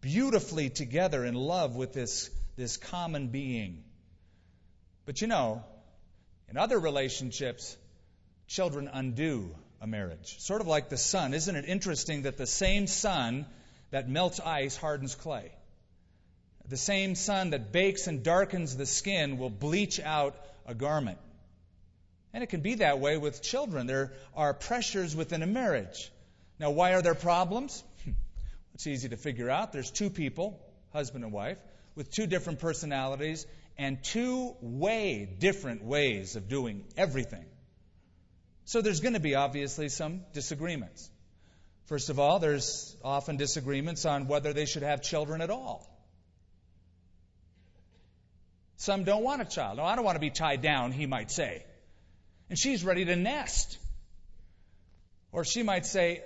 beautifully 0.00 0.70
together 0.70 1.24
in 1.24 1.34
love 1.34 1.76
with 1.76 1.92
this, 1.92 2.30
this 2.56 2.76
common 2.76 3.28
being. 3.28 3.82
But 5.06 5.20
you 5.20 5.26
know, 5.26 5.64
in 6.48 6.56
other 6.56 6.78
relationships, 6.78 7.76
children 8.46 8.90
undo 8.92 9.54
a 9.80 9.86
marriage. 9.86 10.38
Sort 10.40 10.60
of 10.60 10.66
like 10.66 10.88
the 10.88 10.96
sun. 10.96 11.34
Isn't 11.34 11.56
it 11.56 11.64
interesting 11.64 12.22
that 12.22 12.36
the 12.36 12.46
same 12.46 12.86
sun 12.86 13.46
that 13.90 14.08
melts 14.08 14.40
ice 14.40 14.76
hardens 14.76 15.14
clay? 15.14 15.52
The 16.68 16.76
same 16.76 17.14
sun 17.14 17.50
that 17.50 17.72
bakes 17.72 18.06
and 18.06 18.22
darkens 18.22 18.76
the 18.76 18.86
skin 18.86 19.38
will 19.38 19.50
bleach 19.50 19.98
out 19.98 20.36
a 20.66 20.74
garment. 20.74 21.18
And 22.32 22.44
it 22.44 22.48
can 22.48 22.60
be 22.60 22.76
that 22.76 23.00
way 23.00 23.16
with 23.16 23.42
children. 23.42 23.86
There 23.86 24.12
are 24.36 24.54
pressures 24.54 25.16
within 25.16 25.42
a 25.42 25.46
marriage. 25.46 26.12
Now, 26.60 26.70
why 26.70 26.94
are 26.94 27.02
there 27.02 27.16
problems? 27.16 27.82
It's 28.80 28.86
easy 28.86 29.10
to 29.10 29.18
figure 29.18 29.50
out. 29.50 29.72
There's 29.74 29.90
two 29.90 30.08
people, 30.08 30.58
husband 30.94 31.22
and 31.22 31.34
wife, 31.34 31.58
with 31.94 32.10
two 32.10 32.26
different 32.26 32.60
personalities 32.60 33.46
and 33.76 34.02
two 34.02 34.56
way 34.62 35.26
different 35.26 35.84
ways 35.84 36.34
of 36.34 36.48
doing 36.48 36.86
everything. 36.96 37.44
So 38.64 38.80
there's 38.80 39.00
going 39.00 39.12
to 39.12 39.20
be 39.20 39.34
obviously 39.34 39.90
some 39.90 40.22
disagreements. 40.32 41.10
First 41.88 42.08
of 42.08 42.18
all, 42.18 42.38
there's 42.38 42.96
often 43.04 43.36
disagreements 43.36 44.06
on 44.06 44.28
whether 44.28 44.54
they 44.54 44.64
should 44.64 44.82
have 44.82 45.02
children 45.02 45.42
at 45.42 45.50
all. 45.50 45.86
Some 48.78 49.04
don't 49.04 49.24
want 49.24 49.42
a 49.42 49.44
child. 49.44 49.76
No, 49.76 49.84
I 49.84 49.94
don't 49.94 50.06
want 50.06 50.16
to 50.16 50.20
be 50.20 50.30
tied 50.30 50.62
down, 50.62 50.92
he 50.92 51.04
might 51.04 51.30
say 51.30 51.66
and 52.50 52.58
she's 52.58 52.84
ready 52.84 53.04
to 53.04 53.16
nest. 53.16 53.78
Or 55.32 55.44
she 55.44 55.62
might 55.62 55.86
say, 55.86 56.22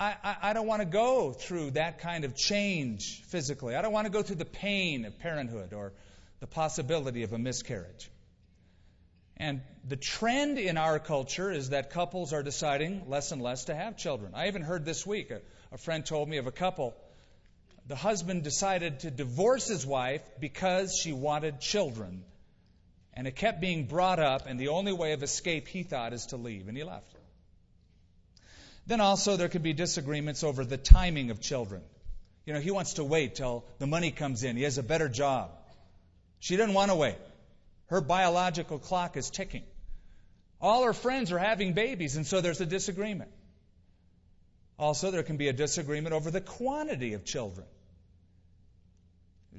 I, 0.00 0.16
I, 0.24 0.36
I 0.42 0.52
don't 0.54 0.66
want 0.66 0.80
to 0.80 0.86
go 0.86 1.32
through 1.32 1.72
that 1.72 1.98
kind 1.98 2.24
of 2.24 2.34
change 2.34 3.22
physically. 3.26 3.76
I 3.76 3.82
don't 3.82 3.92
want 3.92 4.06
to 4.06 4.12
go 4.12 4.22
through 4.22 4.36
the 4.36 4.46
pain 4.46 5.04
of 5.04 5.18
parenthood 5.18 5.74
or 5.74 5.92
the 6.40 6.46
possibility 6.46 7.22
of 7.22 7.34
a 7.34 7.38
miscarriage. 7.38 8.10
And 9.36 9.60
the 9.86 9.96
trend 9.96 10.58
in 10.58 10.78
our 10.78 10.98
culture 10.98 11.52
is 11.52 11.70
that 11.70 11.90
couples 11.90 12.32
are 12.32 12.42
deciding 12.42 13.08
less 13.08 13.30
and 13.30 13.42
less 13.42 13.66
to 13.66 13.74
have 13.74 13.98
children. 13.98 14.32
I 14.34 14.48
even 14.48 14.62
heard 14.62 14.86
this 14.86 15.06
week, 15.06 15.30
a, 15.30 15.42
a 15.70 15.76
friend 15.76 16.04
told 16.04 16.30
me 16.30 16.38
of 16.38 16.46
a 16.46 16.52
couple. 16.52 16.94
The 17.86 17.96
husband 17.96 18.42
decided 18.42 19.00
to 19.00 19.10
divorce 19.10 19.68
his 19.68 19.86
wife 19.86 20.22
because 20.38 20.98
she 20.98 21.12
wanted 21.12 21.60
children. 21.60 22.24
And 23.12 23.26
it 23.26 23.36
kept 23.36 23.60
being 23.60 23.84
brought 23.86 24.18
up, 24.18 24.46
and 24.46 24.58
the 24.58 24.68
only 24.68 24.92
way 24.92 25.12
of 25.12 25.22
escape, 25.22 25.68
he 25.68 25.82
thought, 25.82 26.12
is 26.12 26.26
to 26.26 26.36
leave. 26.36 26.68
And 26.68 26.76
he 26.76 26.84
left. 26.84 27.19
Then 28.90 29.00
also, 29.00 29.36
there 29.36 29.48
could 29.48 29.62
be 29.62 29.72
disagreements 29.72 30.42
over 30.42 30.64
the 30.64 30.76
timing 30.76 31.30
of 31.30 31.40
children. 31.40 31.80
You 32.44 32.54
know, 32.54 32.58
he 32.58 32.72
wants 32.72 32.94
to 32.94 33.04
wait 33.04 33.36
till 33.36 33.64
the 33.78 33.86
money 33.86 34.10
comes 34.10 34.42
in, 34.42 34.56
he 34.56 34.64
has 34.64 34.78
a 34.78 34.82
better 34.82 35.08
job. 35.08 35.52
She 36.40 36.56
doesn't 36.56 36.74
want 36.74 36.90
to 36.90 36.96
wait. 36.96 37.14
Her 37.86 38.00
biological 38.00 38.80
clock 38.80 39.16
is 39.16 39.30
ticking. 39.30 39.62
All 40.60 40.82
her 40.82 40.92
friends 40.92 41.30
are 41.30 41.38
having 41.38 41.72
babies, 41.72 42.16
and 42.16 42.26
so 42.26 42.40
there's 42.40 42.60
a 42.60 42.66
disagreement. 42.66 43.30
Also, 44.76 45.12
there 45.12 45.22
can 45.22 45.36
be 45.36 45.46
a 45.46 45.52
disagreement 45.52 46.12
over 46.12 46.32
the 46.32 46.40
quantity 46.40 47.12
of 47.12 47.24
children. 47.24 47.68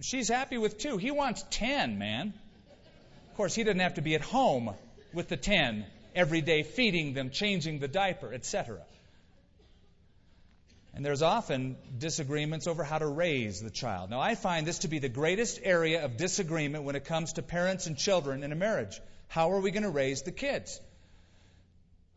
She's 0.02 0.28
happy 0.28 0.58
with 0.58 0.78
two. 0.78 0.98
He 0.98 1.12
wants 1.12 1.46
ten, 1.52 1.98
man. 1.98 2.34
Of 3.30 3.38
course, 3.38 3.56
he 3.56 3.64
doesn't 3.64 3.80
have 3.80 3.94
to 3.94 4.02
be 4.02 4.14
at 4.14 4.22
home 4.22 4.74
with 5.14 5.30
the 5.30 5.38
ten 5.38 5.86
every 6.14 6.42
day, 6.42 6.64
feeding 6.64 7.14
them, 7.14 7.30
changing 7.30 7.80
the 7.80 7.88
diaper, 7.88 8.34
etc. 8.34 8.82
And 10.94 11.06
there's 11.06 11.22
often 11.22 11.78
disagreements 11.98 12.68
over 12.68 12.84
how 12.84 12.98
to 12.98 13.08
raise 13.08 13.62
the 13.62 13.70
child. 13.70 14.10
Now, 14.10 14.20
I 14.20 14.36
find 14.36 14.68
this 14.68 14.80
to 14.80 14.90
be 14.90 15.00
the 15.00 15.10
greatest 15.10 15.60
area 15.64 16.04
of 16.04 16.18
disagreement 16.18 16.84
when 16.84 16.96
it 16.96 17.06
comes 17.06 17.34
to 17.34 17.42
parents 17.42 17.88
and 17.88 17.98
children 17.98 18.44
in 18.44 18.52
a 18.52 18.56
marriage. 18.56 19.00
How 19.28 19.52
are 19.54 19.62
we 19.62 19.72
going 19.72 19.84
to 19.84 19.90
raise 19.90 20.24
the 20.24 20.34
kids? 20.34 20.82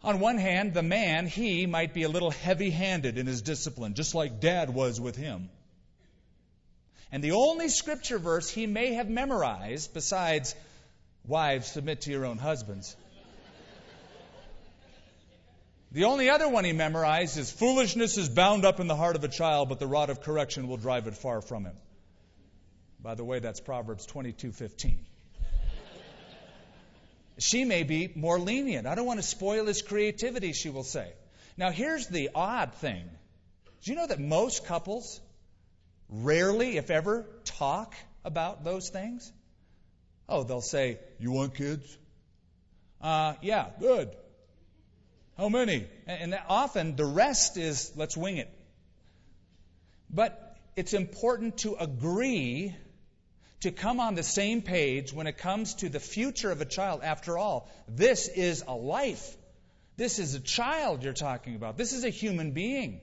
On 0.02 0.18
one 0.18 0.38
hand, 0.38 0.74
the 0.74 0.82
man, 0.82 1.26
he 1.26 1.66
might 1.66 1.94
be 1.94 2.02
a 2.02 2.08
little 2.08 2.32
heavy 2.32 2.70
handed 2.70 3.16
in 3.16 3.26
his 3.26 3.42
discipline, 3.42 3.94
just 3.94 4.14
like 4.14 4.40
dad 4.40 4.70
was 4.74 5.00
with 5.00 5.16
him. 5.16 5.48
And 7.12 7.22
the 7.22 7.32
only 7.32 7.68
scripture 7.68 8.18
verse 8.18 8.50
he 8.50 8.66
may 8.66 8.94
have 8.94 9.08
memorized, 9.08 9.94
besides 9.94 10.54
Wives, 11.26 11.68
submit 11.68 12.02
to 12.02 12.10
your 12.10 12.26
own 12.26 12.36
husbands. 12.36 12.94
The 15.94 16.06
only 16.06 16.28
other 16.28 16.48
one 16.48 16.64
he 16.64 16.72
memorized 16.72 17.38
is 17.38 17.52
foolishness 17.52 18.18
is 18.18 18.28
bound 18.28 18.64
up 18.64 18.80
in 18.80 18.88
the 18.88 18.96
heart 18.96 19.14
of 19.14 19.22
a 19.22 19.28
child, 19.28 19.68
but 19.68 19.78
the 19.78 19.86
rod 19.86 20.10
of 20.10 20.22
correction 20.22 20.66
will 20.66 20.76
drive 20.76 21.06
it 21.06 21.14
far 21.14 21.40
from 21.40 21.64
him. 21.64 21.76
By 23.00 23.14
the 23.14 23.24
way, 23.24 23.38
that's 23.38 23.60
Proverbs 23.60 24.04
22:15. 24.04 24.96
she 27.38 27.64
may 27.64 27.84
be 27.84 28.10
more 28.16 28.40
lenient. 28.40 28.88
I 28.88 28.96
don't 28.96 29.06
want 29.06 29.20
to 29.20 29.26
spoil 29.26 29.66
his 29.66 29.82
creativity, 29.82 30.52
she 30.52 30.68
will 30.68 30.82
say. 30.82 31.12
Now, 31.56 31.70
here's 31.70 32.08
the 32.08 32.30
odd 32.34 32.74
thing. 32.74 33.08
Do 33.84 33.92
you 33.92 33.96
know 33.96 34.08
that 34.08 34.18
most 34.18 34.66
couples 34.66 35.20
rarely, 36.08 36.76
if 36.76 36.90
ever, 36.90 37.24
talk 37.44 37.94
about 38.24 38.64
those 38.64 38.88
things? 38.88 39.32
Oh, 40.28 40.42
they'll 40.42 40.60
say, 40.60 40.98
You 41.20 41.30
want 41.30 41.54
kids? 41.54 41.86
Uh, 43.00 43.34
yeah, 43.42 43.68
good. 43.78 44.10
How 45.36 45.48
many? 45.48 45.86
And 46.06 46.38
often 46.48 46.96
the 46.96 47.04
rest 47.04 47.56
is, 47.56 47.92
let's 47.96 48.16
wing 48.16 48.36
it. 48.36 48.48
But 50.08 50.56
it's 50.76 50.92
important 50.92 51.58
to 51.58 51.74
agree 51.74 52.74
to 53.60 53.72
come 53.72 53.98
on 53.98 54.14
the 54.14 54.22
same 54.22 54.62
page 54.62 55.12
when 55.12 55.26
it 55.26 55.38
comes 55.38 55.74
to 55.76 55.88
the 55.88 55.98
future 55.98 56.50
of 56.50 56.60
a 56.60 56.64
child. 56.64 57.00
After 57.02 57.36
all, 57.36 57.68
this 57.88 58.28
is 58.28 58.62
a 58.68 58.74
life. 58.74 59.36
This 59.96 60.18
is 60.18 60.34
a 60.34 60.40
child 60.40 61.02
you're 61.02 61.12
talking 61.12 61.56
about. 61.56 61.76
This 61.76 61.92
is 61.92 62.04
a 62.04 62.10
human 62.10 62.52
being. 62.52 63.00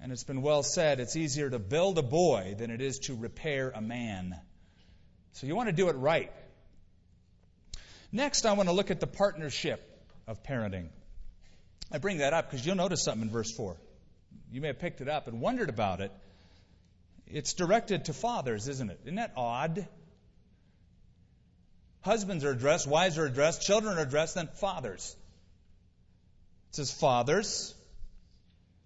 And 0.00 0.12
it's 0.12 0.24
been 0.24 0.42
well 0.42 0.62
said 0.62 1.00
it's 1.00 1.16
easier 1.16 1.48
to 1.48 1.58
build 1.58 1.98
a 1.98 2.02
boy 2.02 2.54
than 2.58 2.70
it 2.70 2.80
is 2.80 2.98
to 3.00 3.16
repair 3.16 3.72
a 3.74 3.80
man. 3.80 4.38
So 5.32 5.46
you 5.46 5.56
want 5.56 5.68
to 5.68 5.74
do 5.74 5.88
it 5.88 5.96
right. 5.96 6.30
Next, 8.12 8.46
I 8.46 8.52
want 8.52 8.68
to 8.68 8.74
look 8.74 8.90
at 8.90 9.00
the 9.00 9.06
partnership 9.06 9.80
of 10.28 10.42
parenting. 10.42 10.88
I 11.92 11.98
bring 11.98 12.18
that 12.18 12.32
up 12.32 12.50
because 12.50 12.64
you'll 12.64 12.76
notice 12.76 13.04
something 13.04 13.22
in 13.22 13.30
verse 13.30 13.52
4. 13.56 13.76
You 14.50 14.60
may 14.60 14.68
have 14.68 14.78
picked 14.78 15.00
it 15.00 15.08
up 15.08 15.26
and 15.28 15.40
wondered 15.40 15.68
about 15.68 16.00
it. 16.00 16.12
It's 17.26 17.54
directed 17.54 18.06
to 18.06 18.12
fathers, 18.12 18.68
isn't 18.68 18.90
it? 18.90 19.00
Isn't 19.04 19.16
that 19.16 19.32
odd? 19.36 19.86
Husbands 22.02 22.44
are 22.44 22.50
addressed, 22.50 22.86
wives 22.86 23.16
are 23.16 23.24
addressed, 23.24 23.62
children 23.62 23.96
are 23.96 24.02
addressed, 24.02 24.34
then 24.34 24.48
fathers. 24.60 25.16
It 26.70 26.76
says, 26.76 26.90
Fathers, 26.90 27.74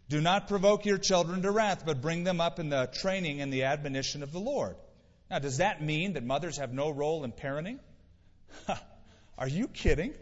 do 0.09 0.21
not 0.21 0.47
provoke 0.47 0.87
your 0.87 0.99
children 0.99 1.43
to 1.43 1.51
wrath, 1.51 1.83
but 1.85 2.01
bring 2.01 2.23
them 2.25 2.41
up 2.41 2.61
in 2.61 2.69
the 2.69 2.89
training 2.93 3.41
and 3.41 3.53
the 3.53 3.65
admonition 3.65 4.23
of 4.23 4.31
the 4.31 4.39
Lord. 4.39 4.77
Now, 5.31 5.41
does 5.41 5.59
that 5.59 5.83
mean 5.83 6.15
that 6.15 6.25
mothers 6.25 6.59
have 6.59 6.73
no 6.73 6.91
role 6.91 7.25
in 7.25 7.33
parenting? 7.33 7.81
Are 9.39 9.49
you 9.49 9.69
kidding? 9.69 10.15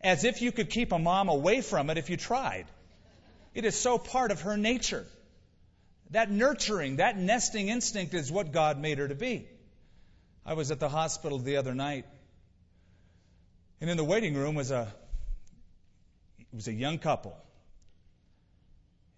As 0.00 0.24
if 0.24 0.42
you 0.42 0.52
could 0.52 0.70
keep 0.70 0.92
a 0.92 0.98
mom 0.98 1.28
away 1.28 1.60
from 1.60 1.90
it 1.90 1.98
if 1.98 2.10
you 2.10 2.16
tried. 2.16 2.66
It 3.54 3.64
is 3.64 3.78
so 3.78 3.98
part 3.98 4.30
of 4.30 4.42
her 4.42 4.56
nature. 4.56 5.06
That 6.10 6.30
nurturing, 6.30 6.96
that 6.96 7.18
nesting 7.18 7.68
instinct 7.68 8.14
is 8.14 8.30
what 8.30 8.52
God 8.52 8.78
made 8.78 8.98
her 8.98 9.08
to 9.08 9.14
be. 9.14 9.48
I 10.44 10.54
was 10.54 10.70
at 10.70 10.78
the 10.78 10.88
hospital 10.88 11.38
the 11.38 11.56
other 11.56 11.74
night, 11.74 12.04
and 13.80 13.90
in 13.90 13.96
the 13.96 14.04
waiting 14.04 14.34
room 14.34 14.54
was 14.54 14.70
a 14.70 14.92
it 16.38 16.54
was 16.54 16.68
a 16.68 16.72
young 16.72 16.98
couple. 16.98 17.36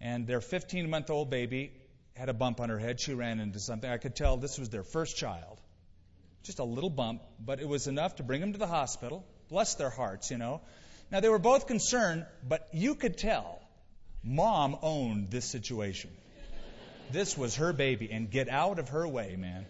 And 0.01 0.25
their 0.25 0.41
15 0.41 0.89
month 0.89 1.09
old 1.09 1.29
baby 1.29 1.71
had 2.15 2.29
a 2.29 2.33
bump 2.33 2.59
on 2.59 2.69
her 2.69 2.79
head. 2.79 2.99
She 2.99 3.13
ran 3.13 3.39
into 3.39 3.59
something. 3.59 3.89
I 3.89 3.97
could 3.97 4.15
tell 4.15 4.37
this 4.37 4.57
was 4.57 4.69
their 4.69 4.83
first 4.83 5.17
child. 5.17 5.61
Just 6.43 6.59
a 6.59 6.63
little 6.63 6.89
bump, 6.89 7.21
but 7.39 7.59
it 7.59 7.67
was 7.67 7.87
enough 7.87 8.15
to 8.15 8.23
bring 8.23 8.41
them 8.41 8.53
to 8.53 8.59
the 8.59 8.67
hospital. 8.67 9.25
Bless 9.49 9.75
their 9.75 9.89
hearts, 9.89 10.31
you 10.31 10.37
know. 10.37 10.61
Now, 11.11 11.19
they 11.19 11.29
were 11.29 11.39
both 11.39 11.67
concerned, 11.67 12.25
but 12.47 12.67
you 12.71 12.95
could 12.95 13.17
tell 13.17 13.59
mom 14.23 14.77
owned 14.81 15.31
this 15.31 15.45
situation. 15.45 16.11
This 17.11 17.35
was 17.37 17.55
her 17.55 17.73
baby, 17.73 18.11
and 18.11 18.29
get 18.29 18.49
out 18.49 18.77
of 18.77 18.89
her 18.89 19.07
way, 19.07 19.35
man. 19.35 19.65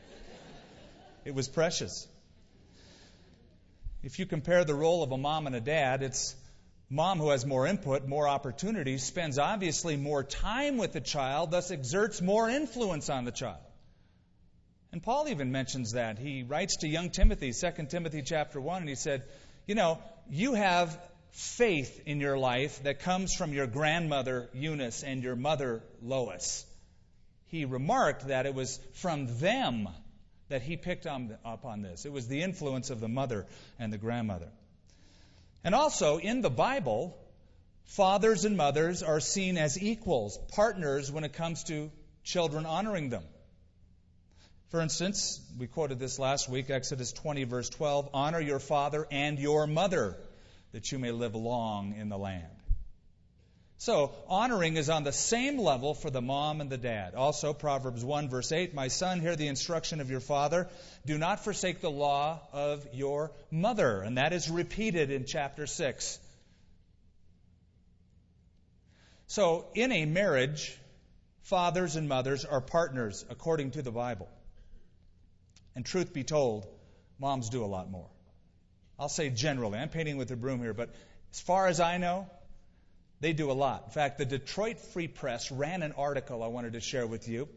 It 1.23 1.33
was 1.33 1.47
precious. 1.47 2.07
If 4.03 4.19
you 4.19 4.25
compare 4.25 4.65
the 4.65 4.75
role 4.75 5.03
of 5.03 5.11
a 5.11 5.17
mom 5.17 5.47
and 5.47 5.55
a 5.55 5.61
dad, 5.61 6.03
it's 6.03 6.35
mom 6.89 7.19
who 7.19 7.29
has 7.29 7.45
more 7.45 7.67
input, 7.67 8.07
more 8.07 8.27
opportunities, 8.27 9.03
spends 9.03 9.37
obviously 9.37 9.95
more 9.95 10.23
time 10.23 10.77
with 10.77 10.91
the 10.91 11.01
child, 11.01 11.51
thus 11.51 11.71
exerts 11.71 12.21
more 12.21 12.49
influence 12.49 13.09
on 13.09 13.23
the 13.23 13.31
child. 13.31 13.61
And 14.91 15.03
Paul 15.03 15.27
even 15.27 15.51
mentions 15.51 15.91
that. 15.91 16.17
He 16.17 16.43
writes 16.43 16.77
to 16.77 16.87
young 16.87 17.11
Timothy, 17.11 17.53
2 17.53 17.85
Timothy 17.89 18.23
chapter 18.23 18.59
1, 18.59 18.81
and 18.81 18.89
he 18.89 18.95
said, 18.95 19.23
You 19.69 19.75
know, 19.75 19.99
you 20.29 20.55
have 20.55 20.99
faith 21.31 22.01
in 22.05 22.19
your 22.19 22.37
life 22.37 22.83
that 22.83 22.99
comes 22.99 23.35
from 23.35 23.53
your 23.53 23.67
grandmother 23.67 24.49
Eunice 24.53 25.03
and 25.03 25.23
your 25.23 25.35
mother 25.35 25.81
Lois 26.01 26.65
he 27.49 27.65
remarked 27.65 28.27
that 28.27 28.45
it 28.45 28.53
was 28.53 28.79
from 28.93 29.39
them 29.39 29.89
that 30.49 30.61
he 30.61 30.77
picked 30.77 31.07
on, 31.07 31.35
up 31.43 31.65
on 31.65 31.81
this. 31.81 32.05
It 32.05 32.11
was 32.11 32.27
the 32.27 32.41
influence 32.41 32.89
of 32.89 32.99
the 32.99 33.07
mother 33.07 33.47
and 33.79 33.91
the 33.91 33.97
grandmother. 33.97 34.49
And 35.63 35.75
also, 35.75 36.17
in 36.17 36.41
the 36.41 36.49
Bible, 36.49 37.17
fathers 37.85 38.45
and 38.45 38.55
mothers 38.55 39.03
are 39.03 39.19
seen 39.19 39.57
as 39.57 39.81
equals, 39.81 40.37
partners 40.53 41.11
when 41.11 41.23
it 41.23 41.33
comes 41.33 41.63
to 41.65 41.91
children 42.23 42.65
honoring 42.65 43.09
them. 43.09 43.23
For 44.69 44.81
instance, 44.81 45.41
we 45.57 45.65
quoted 45.65 45.97
this 45.97 46.19
last 46.19 46.47
week, 46.47 46.69
Exodus 46.69 47.11
20, 47.11 47.45
verse 47.45 47.69
12 47.69 48.09
Honor 48.13 48.39
your 48.39 48.59
father 48.59 49.07
and 49.09 49.39
your 49.39 49.65
mother, 49.65 50.15
that 50.73 50.91
you 50.91 50.99
may 50.99 51.11
live 51.11 51.33
long 51.33 51.95
in 51.95 52.09
the 52.09 52.17
land. 52.17 52.45
So, 53.79 54.13
honoring 54.27 54.77
is 54.77 54.89
on 54.89 55.03
the 55.03 55.11
same 55.11 55.57
level 55.57 55.95
for 55.95 56.11
the 56.11 56.21
mom 56.21 56.61
and 56.61 56.69
the 56.69 56.77
dad. 56.77 57.15
Also, 57.15 57.51
Proverbs 57.53 58.03
1, 58.03 58.29
verse 58.29 58.51
8 58.51 58.75
My 58.75 58.89
son, 58.89 59.21
hear 59.21 59.35
the 59.35 59.47
instruction 59.47 60.01
of 60.01 60.11
your 60.11 60.19
father. 60.19 60.67
Do 61.03 61.17
not 61.17 61.43
forsake 61.43 61.81
the 61.81 61.89
law 61.89 62.39
of 62.53 62.85
your 62.93 63.31
mother. 63.49 64.01
And 64.01 64.17
that 64.17 64.33
is 64.33 64.51
repeated 64.51 65.09
in 65.09 65.25
chapter 65.25 65.65
6. 65.65 66.19
So, 69.27 69.65
in 69.73 69.91
a 69.91 70.05
marriage, 70.05 70.77
fathers 71.43 71.95
and 71.95 72.07
mothers 72.07 72.45
are 72.45 72.61
partners 72.61 73.25
according 73.29 73.71
to 73.71 73.81
the 73.81 73.91
Bible. 73.91 74.27
And 75.79 75.85
truth 75.85 76.11
be 76.11 76.25
told, 76.25 76.67
moms 77.19 77.47
do 77.47 77.63
a 77.63 77.65
lot 77.65 77.89
more. 77.89 78.09
I'll 78.99 79.07
say 79.07 79.29
generally, 79.29 79.79
I'm 79.79 79.87
painting 79.87 80.17
with 80.17 80.29
a 80.29 80.35
broom 80.35 80.59
here, 80.59 80.73
but 80.73 80.93
as 81.31 81.39
far 81.39 81.67
as 81.67 81.79
I 81.79 81.95
know, 81.95 82.29
they 83.21 83.31
do 83.31 83.49
a 83.49 83.53
lot. 83.53 83.83
In 83.85 83.91
fact, 83.91 84.17
the 84.17 84.25
Detroit 84.25 84.77
Free 84.77 85.07
Press 85.07 85.53
ran 85.53 85.81
an 85.81 85.93
article 85.93 86.43
I 86.43 86.47
wanted 86.47 86.73
to 86.73 86.81
share 86.81 87.07
with 87.07 87.29
you. 87.29 87.47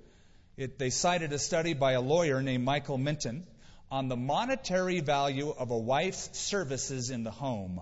It, 0.56 0.78
they 0.78 0.90
cited 0.90 1.32
a 1.32 1.38
study 1.40 1.74
by 1.74 1.94
a 1.94 2.00
lawyer 2.00 2.40
named 2.40 2.64
Michael 2.64 2.96
Minton 2.96 3.44
on 3.90 4.06
the 4.06 4.14
monetary 4.14 5.00
value 5.00 5.50
of 5.50 5.72
a 5.72 5.78
wife's 5.78 6.38
services 6.38 7.10
in 7.10 7.24
the 7.24 7.32
home. 7.32 7.80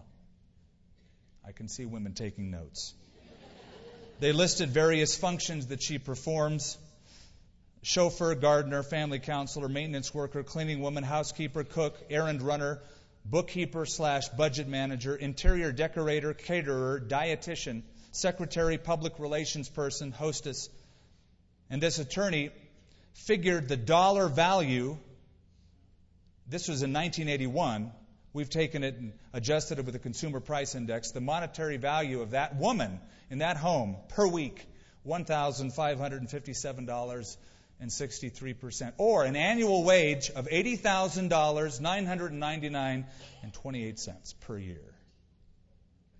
I 1.46 1.52
can 1.52 1.68
see 1.68 1.84
women 1.84 2.14
taking 2.14 2.50
notes. 2.50 2.94
They 4.20 4.32
listed 4.32 4.70
various 4.70 5.14
functions 5.14 5.66
that 5.66 5.82
she 5.82 5.98
performs 5.98 6.78
chauffeur, 7.82 8.34
gardener, 8.34 8.82
family 8.82 9.18
counselor, 9.18 9.68
maintenance 9.68 10.12
worker, 10.12 10.42
cleaning 10.42 10.80
woman, 10.80 11.04
housekeeper, 11.04 11.64
cook, 11.64 11.98
errand 12.10 12.42
runner, 12.42 12.82
bookkeeper 13.24 13.86
slash 13.86 14.28
budget 14.28 14.68
manager, 14.68 15.16
interior 15.16 15.72
decorator, 15.72 16.34
caterer, 16.34 17.00
dietitian, 17.00 17.82
secretary, 18.12 18.78
public 18.78 19.18
relations 19.18 19.68
person, 19.68 20.12
hostess. 20.12 20.68
And 21.70 21.82
this 21.82 21.98
attorney 21.98 22.50
figured 23.12 23.68
the 23.68 23.76
dollar 23.76 24.28
value, 24.28 24.96
this 26.48 26.68
was 26.68 26.82
in 26.82 26.92
1981. 26.92 27.92
We've 28.32 28.50
taken 28.50 28.84
it 28.84 28.94
and 28.96 29.12
adjusted 29.32 29.80
it 29.80 29.84
with 29.84 29.94
the 29.94 29.98
consumer 29.98 30.38
price 30.40 30.76
index. 30.76 31.10
The 31.10 31.20
monetary 31.20 31.78
value 31.78 32.20
of 32.20 32.30
that 32.30 32.54
woman 32.56 33.00
in 33.28 33.38
that 33.38 33.56
home 33.56 33.96
per 34.08 34.24
week, 34.26 34.66
$1,557 35.06 37.36
and 37.80 37.90
63%, 37.90 38.92
or 38.98 39.24
an 39.24 39.36
annual 39.36 39.84
wage 39.84 40.30
of 40.30 40.46
$80,000, 40.46 41.80
999 41.80 43.06
and 43.42 43.52
28 43.54 43.98
cents 43.98 44.34
per 44.40 44.58
year. 44.58 44.94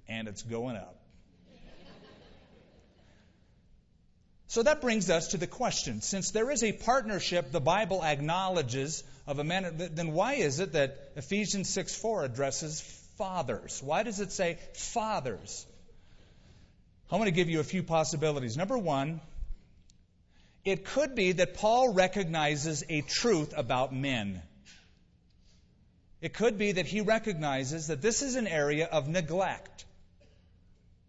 And 0.08 0.26
it's 0.26 0.42
going 0.42 0.76
up. 0.76 0.96
So 4.50 4.64
that 4.64 4.80
brings 4.80 5.10
us 5.10 5.28
to 5.28 5.36
the 5.36 5.46
question 5.46 6.00
since 6.00 6.32
there 6.32 6.50
is 6.50 6.64
a 6.64 6.72
partnership 6.72 7.52
the 7.52 7.60
Bible 7.60 8.02
acknowledges 8.02 9.04
of 9.24 9.38
a 9.38 9.44
man, 9.44 9.90
then 9.92 10.12
why 10.12 10.34
is 10.34 10.58
it 10.58 10.72
that 10.72 11.12
Ephesians 11.14 11.68
6 11.68 11.94
4 11.94 12.24
addresses 12.24 12.80
fathers? 13.16 13.80
Why 13.80 14.02
does 14.02 14.18
it 14.18 14.32
say 14.32 14.58
fathers? 14.72 15.64
I'm 17.12 17.18
going 17.18 17.30
to 17.30 17.36
give 17.36 17.48
you 17.48 17.60
a 17.60 17.64
few 17.64 17.84
possibilities. 17.84 18.56
Number 18.56 18.76
one, 18.76 19.20
it 20.64 20.84
could 20.84 21.14
be 21.14 21.32
that 21.32 21.54
Paul 21.54 21.92
recognizes 21.92 22.84
a 22.88 23.00
truth 23.00 23.54
about 23.56 23.94
men. 23.94 24.42
It 26.20 26.34
could 26.34 26.58
be 26.58 26.72
that 26.72 26.86
he 26.86 27.00
recognizes 27.00 27.86
that 27.86 28.02
this 28.02 28.20
is 28.22 28.36
an 28.36 28.46
area 28.46 28.86
of 28.86 29.08
neglect. 29.08 29.86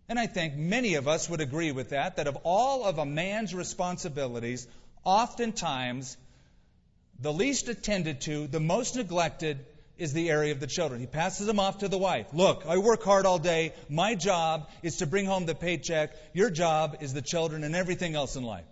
And 0.08 0.18
I 0.18 0.28
think 0.28 0.56
many 0.56 0.96
of 0.96 1.08
us 1.08 1.30
would 1.30 1.42
agree 1.42 1.72
with 1.72 1.90
that, 1.90 2.18
that 2.18 2.28
of 2.28 2.38
all 2.44 2.86
of 2.86 2.98
a 2.98 3.06
man's 3.06 3.54
responsibilities, 3.54 4.68
oftentimes 5.04 6.18
the 7.20 7.34
least 7.34 7.68
attended 7.68 8.22
to, 8.22 8.48
the 8.48 8.60
most 8.60 8.96
neglected, 8.96 9.66
is 9.98 10.14
the 10.14 10.30
area 10.30 10.52
of 10.52 10.60
the 10.60 10.68
children. 10.68 11.00
He 11.00 11.08
passes 11.08 11.46
them 11.46 11.60
off 11.60 11.80
to 11.80 11.88
the 11.88 11.98
wife. 11.98 12.28
Look, 12.34 12.64
I 12.68 12.78
work 12.78 13.04
hard 13.04 13.26
all 13.26 13.38
day. 13.38 13.74
My 13.88 14.16
job 14.16 14.70
is 14.82 14.98
to 14.98 15.06
bring 15.06 15.26
home 15.26 15.46
the 15.46 15.54
paycheck. 15.54 16.16
Your 16.34 16.50
job 16.50 16.98
is 17.02 17.14
the 17.14 17.22
children 17.22 17.64
and 17.64 17.76
everything 17.76 18.16
else 18.16 18.36
in 18.36 18.44
life. 18.44 18.66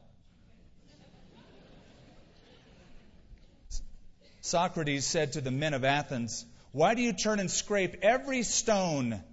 Socrates 4.49 5.05
said 5.05 5.33
to 5.33 5.41
the 5.41 5.51
men 5.51 5.75
of 5.75 5.83
Athens, 5.83 6.43
Why 6.71 6.95
do 6.95 7.03
you 7.03 7.13
turn 7.13 7.39
and 7.39 7.51
scrape 7.51 7.97
every 8.01 8.41
stone 8.41 9.23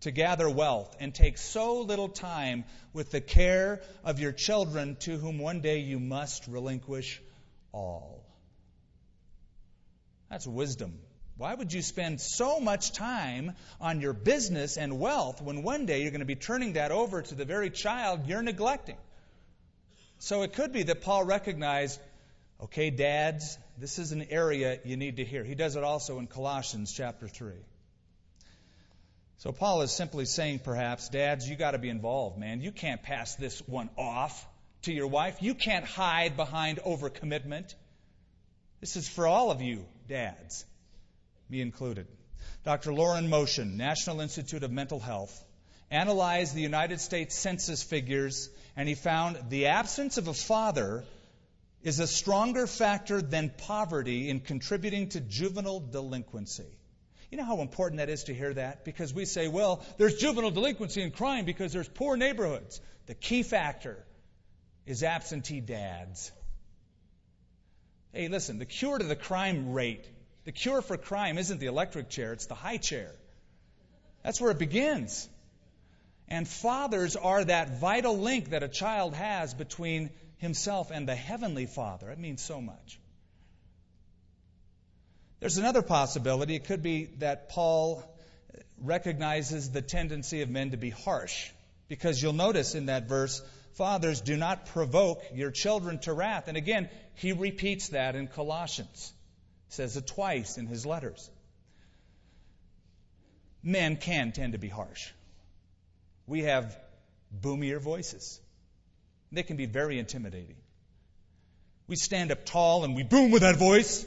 to 0.00 0.10
gather 0.10 0.48
wealth 0.48 0.96
and 0.98 1.14
take 1.14 1.36
so 1.36 1.82
little 1.82 2.08
time 2.08 2.64
with 2.94 3.10
the 3.10 3.20
care 3.20 3.82
of 4.02 4.18
your 4.18 4.32
children 4.32 4.96
to 5.00 5.18
whom 5.18 5.38
one 5.38 5.60
day 5.60 5.80
you 5.80 6.00
must 6.00 6.48
relinquish 6.48 7.20
all? 7.70 8.24
That's 10.30 10.46
wisdom. 10.46 11.00
Why 11.36 11.54
would 11.54 11.74
you 11.74 11.82
spend 11.82 12.18
so 12.18 12.58
much 12.58 12.92
time 12.92 13.52
on 13.78 14.00
your 14.00 14.14
business 14.14 14.78
and 14.78 14.98
wealth 14.98 15.42
when 15.42 15.64
one 15.64 15.84
day 15.84 16.00
you're 16.00 16.12
going 16.12 16.20
to 16.20 16.24
be 16.24 16.34
turning 16.34 16.72
that 16.72 16.92
over 16.92 17.20
to 17.20 17.34
the 17.34 17.44
very 17.44 17.68
child 17.68 18.26
you're 18.26 18.42
neglecting? 18.42 18.96
So 20.18 20.42
it 20.42 20.54
could 20.54 20.72
be 20.72 20.84
that 20.84 21.02
Paul 21.02 21.24
recognized, 21.24 22.00
okay, 22.64 22.90
dads, 22.90 23.58
this 23.78 23.98
is 23.98 24.12
an 24.12 24.26
area 24.30 24.78
you 24.84 24.96
need 24.96 25.16
to 25.16 25.24
hear. 25.24 25.44
He 25.44 25.54
does 25.54 25.76
it 25.76 25.84
also 25.84 26.18
in 26.18 26.26
Colossians 26.26 26.92
chapter 26.92 27.28
3. 27.28 27.52
So 29.38 29.52
Paul 29.52 29.82
is 29.82 29.92
simply 29.92 30.24
saying, 30.24 30.60
perhaps, 30.60 31.10
dads, 31.10 31.48
you 31.48 31.56
got 31.56 31.72
to 31.72 31.78
be 31.78 31.90
involved, 31.90 32.38
man. 32.38 32.62
You 32.62 32.72
can't 32.72 33.02
pass 33.02 33.34
this 33.36 33.60
one 33.66 33.90
off 33.98 34.46
to 34.82 34.92
your 34.92 35.06
wife. 35.06 35.38
You 35.40 35.54
can't 35.54 35.84
hide 35.84 36.36
behind 36.36 36.78
overcommitment. 36.78 37.74
This 38.80 38.96
is 38.96 39.08
for 39.08 39.26
all 39.26 39.50
of 39.50 39.60
you, 39.60 39.84
dads, 40.08 40.64
me 41.50 41.60
included. 41.60 42.06
Dr. 42.64 42.92
Lauren 42.92 43.28
Motion, 43.28 43.76
National 43.76 44.20
Institute 44.20 44.62
of 44.62 44.70
Mental 44.70 44.98
Health, 44.98 45.44
analyzed 45.90 46.54
the 46.54 46.62
United 46.62 47.00
States 47.00 47.36
Census 47.36 47.82
figures, 47.82 48.48
and 48.74 48.88
he 48.88 48.94
found 48.94 49.38
the 49.50 49.66
absence 49.66 50.18
of 50.18 50.28
a 50.28 50.34
father 50.34 51.04
is 51.86 52.00
a 52.00 52.06
stronger 52.06 52.66
factor 52.66 53.22
than 53.22 53.48
poverty 53.48 54.28
in 54.28 54.40
contributing 54.40 55.08
to 55.08 55.20
juvenile 55.20 55.78
delinquency. 55.78 56.66
You 57.30 57.38
know 57.38 57.44
how 57.44 57.60
important 57.60 57.98
that 57.98 58.08
is 58.08 58.24
to 58.24 58.34
hear 58.34 58.52
that? 58.54 58.84
Because 58.84 59.14
we 59.14 59.24
say, 59.24 59.46
well, 59.46 59.84
there's 59.96 60.16
juvenile 60.16 60.50
delinquency 60.50 61.02
and 61.02 61.14
crime 61.14 61.44
because 61.44 61.72
there's 61.72 61.88
poor 61.88 62.16
neighborhoods. 62.16 62.80
The 63.06 63.14
key 63.14 63.44
factor 63.44 64.04
is 64.84 65.04
absentee 65.04 65.60
dads. 65.60 66.32
Hey, 68.12 68.26
listen, 68.26 68.58
the 68.58 68.66
cure 68.66 68.98
to 68.98 69.04
the 69.04 69.14
crime 69.14 69.72
rate, 69.72 70.08
the 70.44 70.50
cure 70.50 70.82
for 70.82 70.96
crime 70.96 71.38
isn't 71.38 71.60
the 71.60 71.66
electric 71.66 72.08
chair, 72.08 72.32
it's 72.32 72.46
the 72.46 72.56
high 72.56 72.78
chair. 72.78 73.12
That's 74.24 74.40
where 74.40 74.50
it 74.50 74.58
begins. 74.58 75.28
And 76.26 76.48
fathers 76.48 77.14
are 77.14 77.44
that 77.44 77.78
vital 77.78 78.18
link 78.18 78.50
that 78.50 78.64
a 78.64 78.68
child 78.68 79.14
has 79.14 79.54
between 79.54 80.10
himself 80.38 80.90
and 80.90 81.08
the 81.08 81.14
Heavenly 81.14 81.66
Father. 81.66 82.10
It 82.10 82.18
means 82.18 82.42
so 82.42 82.60
much. 82.60 83.00
There's 85.40 85.58
another 85.58 85.82
possibility. 85.82 86.54
It 86.54 86.64
could 86.64 86.82
be 86.82 87.06
that 87.18 87.48
Paul 87.50 88.02
recognizes 88.82 89.70
the 89.70 89.82
tendency 89.82 90.42
of 90.42 90.50
men 90.50 90.70
to 90.70 90.76
be 90.76 90.90
harsh. 90.90 91.50
Because 91.88 92.20
you'll 92.20 92.32
notice 92.32 92.74
in 92.74 92.86
that 92.86 93.08
verse, 93.08 93.42
fathers, 93.74 94.20
do 94.20 94.36
not 94.36 94.66
provoke 94.66 95.22
your 95.34 95.50
children 95.50 95.98
to 96.00 96.12
wrath. 96.12 96.48
And 96.48 96.56
again, 96.56 96.88
he 97.14 97.32
repeats 97.32 97.90
that 97.90 98.16
in 98.16 98.26
Colossians. 98.28 99.12
He 99.68 99.74
says 99.74 99.96
it 99.96 100.06
twice 100.06 100.58
in 100.58 100.66
his 100.66 100.84
letters. 100.84 101.30
Men 103.62 103.96
can 103.96 104.32
tend 104.32 104.52
to 104.52 104.58
be 104.58 104.68
harsh. 104.68 105.10
We 106.26 106.42
have 106.42 106.76
boomier 107.30 107.78
voices. 107.78 108.40
They 109.32 109.42
can 109.42 109.56
be 109.56 109.66
very 109.66 109.98
intimidating. 109.98 110.56
We 111.88 111.96
stand 111.96 112.32
up 112.32 112.44
tall 112.44 112.84
and 112.84 112.94
we 112.94 113.02
boom 113.02 113.30
with 113.30 113.42
that 113.42 113.56
voice 113.56 114.06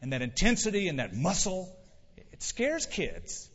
and 0.00 0.12
that 0.12 0.22
intensity 0.22 0.88
and 0.88 0.98
that 0.98 1.14
muscle. 1.14 1.74
It 2.32 2.42
scares 2.42 2.86
kids. 2.86 3.48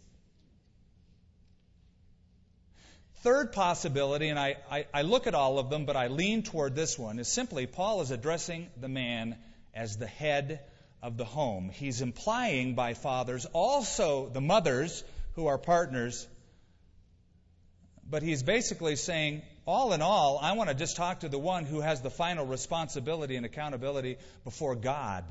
Third 3.21 3.51
possibility, 3.51 4.29
and 4.29 4.39
I, 4.39 4.57
I, 4.71 4.85
I, 4.93 5.01
look 5.01 5.27
at 5.27 5.33
all 5.33 5.59
of 5.59 5.69
them, 5.69 5.85
but 5.85 5.97
I 5.97 6.07
lean 6.07 6.43
toward 6.43 6.75
this 6.75 6.97
one, 6.97 7.19
is 7.19 7.27
simply 7.27 7.65
Paul 7.65 8.01
is 8.01 8.11
addressing 8.11 8.69
the 8.79 8.87
man 8.87 9.35
as 9.73 9.97
the 9.97 10.07
head 10.07 10.61
of 11.01 11.17
the 11.17 11.25
home. 11.25 11.69
He's 11.69 12.01
implying 12.01 12.75
by 12.75 12.93
fathers 12.93 13.45
also 13.53 14.29
the 14.29 14.39
mothers 14.39 15.03
who 15.33 15.47
are 15.47 15.57
partners, 15.57 16.27
but 18.09 18.23
he's 18.23 18.43
basically 18.43 18.95
saying 18.95 19.41
all 19.67 19.91
in 19.91 20.01
all, 20.01 20.39
I 20.41 20.53
want 20.53 20.69
to 20.69 20.75
just 20.75 20.95
talk 20.95 21.19
to 21.19 21.29
the 21.29 21.37
one 21.37 21.65
who 21.65 21.81
has 21.81 22.01
the 22.01 22.09
final 22.09 22.45
responsibility 22.45 23.35
and 23.35 23.45
accountability 23.45 24.17
before 24.45 24.75
God. 24.75 25.25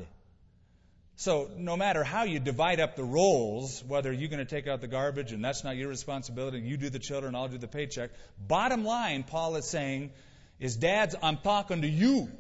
So, 1.19 1.51
no 1.57 1.79
matter 1.79 2.05
how 2.05 2.25
you 2.25 2.39
divide 2.39 2.79
up 2.79 2.95
the 2.95 3.05
roles, 3.05 3.83
whether 3.83 4.13
you're 4.13 4.29
going 4.29 4.45
to 4.47 4.55
take 4.55 4.69
out 4.69 4.83
the 4.83 4.87
garbage 4.87 5.33
and 5.33 5.43
that's 5.43 5.65
not 5.65 5.77
your 5.77 5.89
responsibility, 5.89 6.61
you 6.61 6.77
do 6.77 6.91
the 6.91 6.99
children, 6.99 7.35
I'll 7.35 7.49
do 7.49 7.57
the 7.57 7.67
paycheck. 7.67 8.11
Bottom 8.39 8.85
line, 8.85 9.23
Paul 9.23 9.57
is 9.57 9.67
saying, 9.67 10.11
is 10.61 10.77
dads, 10.77 11.17
I'm 11.23 11.39
talking 11.39 11.81
to 11.81 11.89
you. 11.89 12.31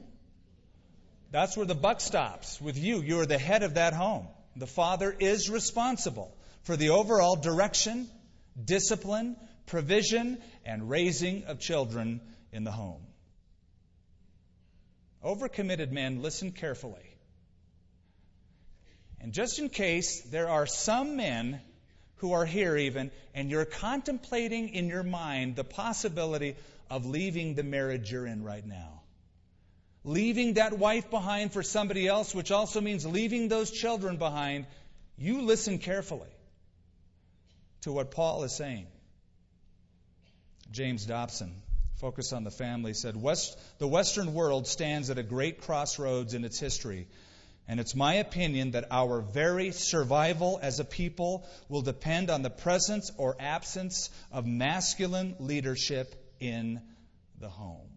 That's 1.30 1.56
where 1.56 1.64
the 1.64 1.74
buck 1.74 2.02
stops 2.02 2.60
with 2.60 2.76
you. 2.76 3.00
You're 3.00 3.24
the 3.24 3.38
head 3.38 3.62
of 3.62 3.74
that 3.74 3.94
home. 3.94 4.28
The 4.56 4.66
father 4.66 5.16
is 5.18 5.48
responsible 5.48 6.36
for 6.64 6.76
the 6.76 6.90
overall 6.90 7.36
direction, 7.36 8.08
discipline, 8.62 9.36
provision, 9.66 10.38
and 10.66 10.90
raising 10.90 11.44
of 11.44 11.60
children 11.60 12.20
in 12.52 12.64
the 12.64 12.72
home. 12.72 13.00
Overcommitted 15.24 15.92
men, 15.92 16.20
listen 16.22 16.52
carefully. 16.52 17.16
And 19.20 19.32
just 19.32 19.58
in 19.58 19.68
case 19.70 20.20
there 20.22 20.48
are 20.48 20.66
some 20.66 21.16
men 21.16 21.60
who 22.16 22.32
are 22.32 22.44
here 22.44 22.76
even, 22.76 23.10
and 23.34 23.50
you're 23.50 23.64
contemplating 23.64 24.70
in 24.70 24.88
your 24.88 25.02
mind 25.02 25.56
the 25.56 25.64
possibility 25.64 26.56
of 26.90 27.06
leaving 27.06 27.54
the 27.54 27.62
marriage 27.62 28.10
you're 28.10 28.26
in 28.26 28.42
right 28.42 28.66
now. 28.66 29.02
Leaving 30.04 30.54
that 30.54 30.78
wife 30.78 31.10
behind 31.10 31.52
for 31.52 31.62
somebody 31.62 32.06
else, 32.06 32.34
which 32.34 32.50
also 32.50 32.80
means 32.80 33.04
leaving 33.06 33.48
those 33.48 33.70
children 33.70 34.16
behind, 34.16 34.66
you 35.18 35.42
listen 35.42 35.78
carefully 35.78 36.28
to 37.82 37.92
what 37.92 38.10
Paul 38.10 38.44
is 38.44 38.54
saying. 38.54 38.86
James 40.70 41.06
Dobson, 41.06 41.54
focus 41.96 42.32
on 42.32 42.44
the 42.44 42.50
family, 42.50 42.92
said 42.92 43.16
West, 43.16 43.58
the 43.78 43.88
Western 43.88 44.34
world 44.34 44.66
stands 44.66 45.10
at 45.10 45.18
a 45.18 45.22
great 45.22 45.62
crossroads 45.62 46.34
in 46.34 46.44
its 46.44 46.58
history. 46.58 47.08
And 47.68 47.80
it's 47.80 47.96
my 47.96 48.14
opinion 48.14 48.72
that 48.72 48.86
our 48.90 49.20
very 49.20 49.72
survival 49.72 50.60
as 50.62 50.78
a 50.78 50.84
people 50.84 51.46
will 51.68 51.82
depend 51.82 52.30
on 52.30 52.42
the 52.42 52.50
presence 52.50 53.10
or 53.16 53.36
absence 53.40 54.10
of 54.30 54.46
masculine 54.46 55.34
leadership 55.40 56.14
in 56.38 56.80
the 57.40 57.48
home. 57.48 57.90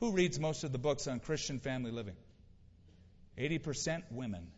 Who 0.00 0.12
reads 0.12 0.40
most 0.40 0.64
of 0.64 0.72
the 0.72 0.78
books 0.78 1.06
on 1.06 1.20
Christian 1.20 1.60
family 1.60 1.92
living? 1.92 2.16
80% 3.38 4.02
women. 4.10 4.48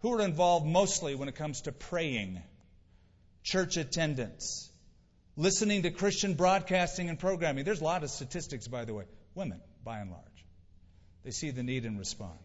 Who 0.00 0.14
are 0.14 0.22
involved 0.22 0.66
mostly 0.66 1.14
when 1.14 1.28
it 1.28 1.34
comes 1.34 1.62
to 1.62 1.72
praying? 1.72 2.42
Church 3.42 3.76
attendance, 3.76 4.70
listening 5.36 5.82
to 5.82 5.90
Christian 5.90 6.34
broadcasting 6.34 7.08
and 7.08 7.18
programming. 7.18 7.64
There's 7.64 7.80
a 7.80 7.84
lot 7.84 8.02
of 8.02 8.10
statistics, 8.10 8.68
by 8.68 8.84
the 8.84 8.94
way. 8.94 9.04
Women, 9.34 9.60
by 9.84 9.98
and 9.98 10.10
large. 10.10 10.24
They 11.24 11.30
see 11.30 11.50
the 11.50 11.62
need 11.62 11.84
and 11.84 11.98
respond. 11.98 12.38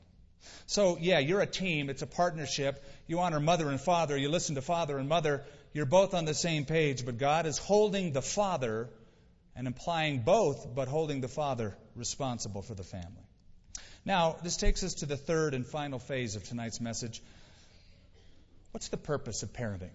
So, 0.68 0.98
yeah, 1.00 1.20
you're 1.20 1.42
a 1.42 1.48
team. 1.48 1.90
It's 1.90 2.02
a 2.02 2.08
partnership. 2.08 2.84
You 3.08 3.20
honor 3.20 3.40
mother 3.40 3.70
and 3.70 3.82
father. 3.82 4.16
You 4.16 4.30
listen 4.30 4.56
to 4.56 4.62
father 4.62 4.98
and 4.98 5.10
mother. 5.10 5.44
You're 5.74 5.86
both 5.86 6.14
on 6.14 6.26
the 6.26 6.34
same 6.34 6.66
page, 6.66 7.06
but 7.06 7.18
God 7.18 7.46
is 7.46 7.58
holding 7.58 8.14
the 8.14 8.22
father 8.22 8.90
and 9.56 9.68
implying 9.68 10.20
both, 10.20 10.74
but 10.76 10.88
holding 10.88 11.22
the 11.22 11.28
father 11.28 11.76
responsible 11.96 12.62
for 12.62 12.76
the 12.76 12.84
family. 12.84 13.24
Now, 14.06 14.36
this 14.44 14.58
takes 14.58 14.84
us 14.84 14.96
to 14.96 15.06
the 15.06 15.18
third 15.18 15.54
and 15.54 15.66
final 15.66 15.98
phase 15.98 16.36
of 16.36 16.44
tonight's 16.44 16.80
message. 16.80 17.22
What's 18.72 18.90
the 18.90 18.98
purpose 18.98 19.42
of 19.42 19.52
parenting? 19.54 19.90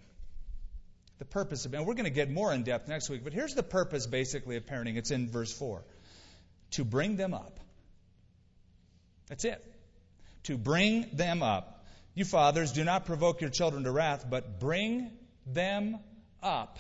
The 1.20 1.26
purpose 1.26 1.66
of, 1.66 1.74
and 1.74 1.87
we're 1.87 1.94
going 1.94 2.06
to 2.06 2.11
get 2.11 2.30
more 2.30 2.52
in 2.52 2.62
depth 2.62 2.88
next 2.88 3.11
week, 3.11 3.22
but 3.22 3.35
here's 3.35 3.52
the 3.52 3.62
purpose 3.62 4.06
basically 4.06 4.56
of 4.56 4.64
parenting. 4.64 4.96
It's 4.96 5.11
in 5.11 5.28
verse 5.28 5.52
4 5.52 5.85
to 6.72 6.85
bring 6.85 7.16
them 7.16 7.35
up. 7.35 7.61
That's 9.28 9.44
it. 9.44 9.62
To 10.44 10.56
bring 10.56 11.11
them 11.12 11.42
up. 11.42 11.85
You 12.14 12.24
fathers, 12.24 12.72
do 12.72 12.85
not 12.85 13.04
provoke 13.04 13.42
your 13.42 13.50
children 13.50 13.85
to 13.85 13.90
wrath, 13.90 14.24
but 14.28 14.59
bring 14.59 15.11
them 15.46 15.98
up. 16.42 16.78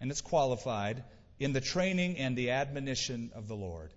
And 0.00 0.10
it's 0.10 0.20
qualified 0.20 1.04
in 1.38 1.52
the 1.52 1.60
training 1.60 2.18
and 2.18 2.36
the 2.36 2.50
admonition 2.50 3.30
of 3.36 3.46
the 3.46 3.54
Lord. 3.54 3.92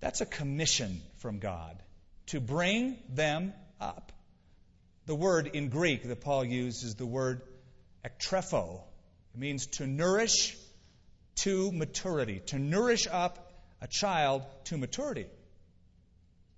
That's 0.00 0.20
a 0.20 0.26
commission 0.26 1.00
from 1.16 1.38
God 1.38 1.82
to 2.26 2.40
bring 2.40 2.98
them 3.08 3.54
up. 3.80 4.12
The 5.06 5.14
word 5.14 5.52
in 5.54 5.70
Greek 5.70 6.06
that 6.06 6.20
Paul 6.20 6.44
used 6.44 6.84
is 6.84 6.94
the 6.96 7.06
word 7.06 7.40
ektrepho. 8.04 8.80
It 9.34 9.40
means 9.40 9.66
to 9.78 9.86
nourish 9.86 10.56
to 11.36 11.70
maturity, 11.72 12.40
to 12.46 12.58
nourish 12.58 13.06
up 13.10 13.52
a 13.80 13.86
child 13.86 14.42
to 14.64 14.76
maturity. 14.76 15.26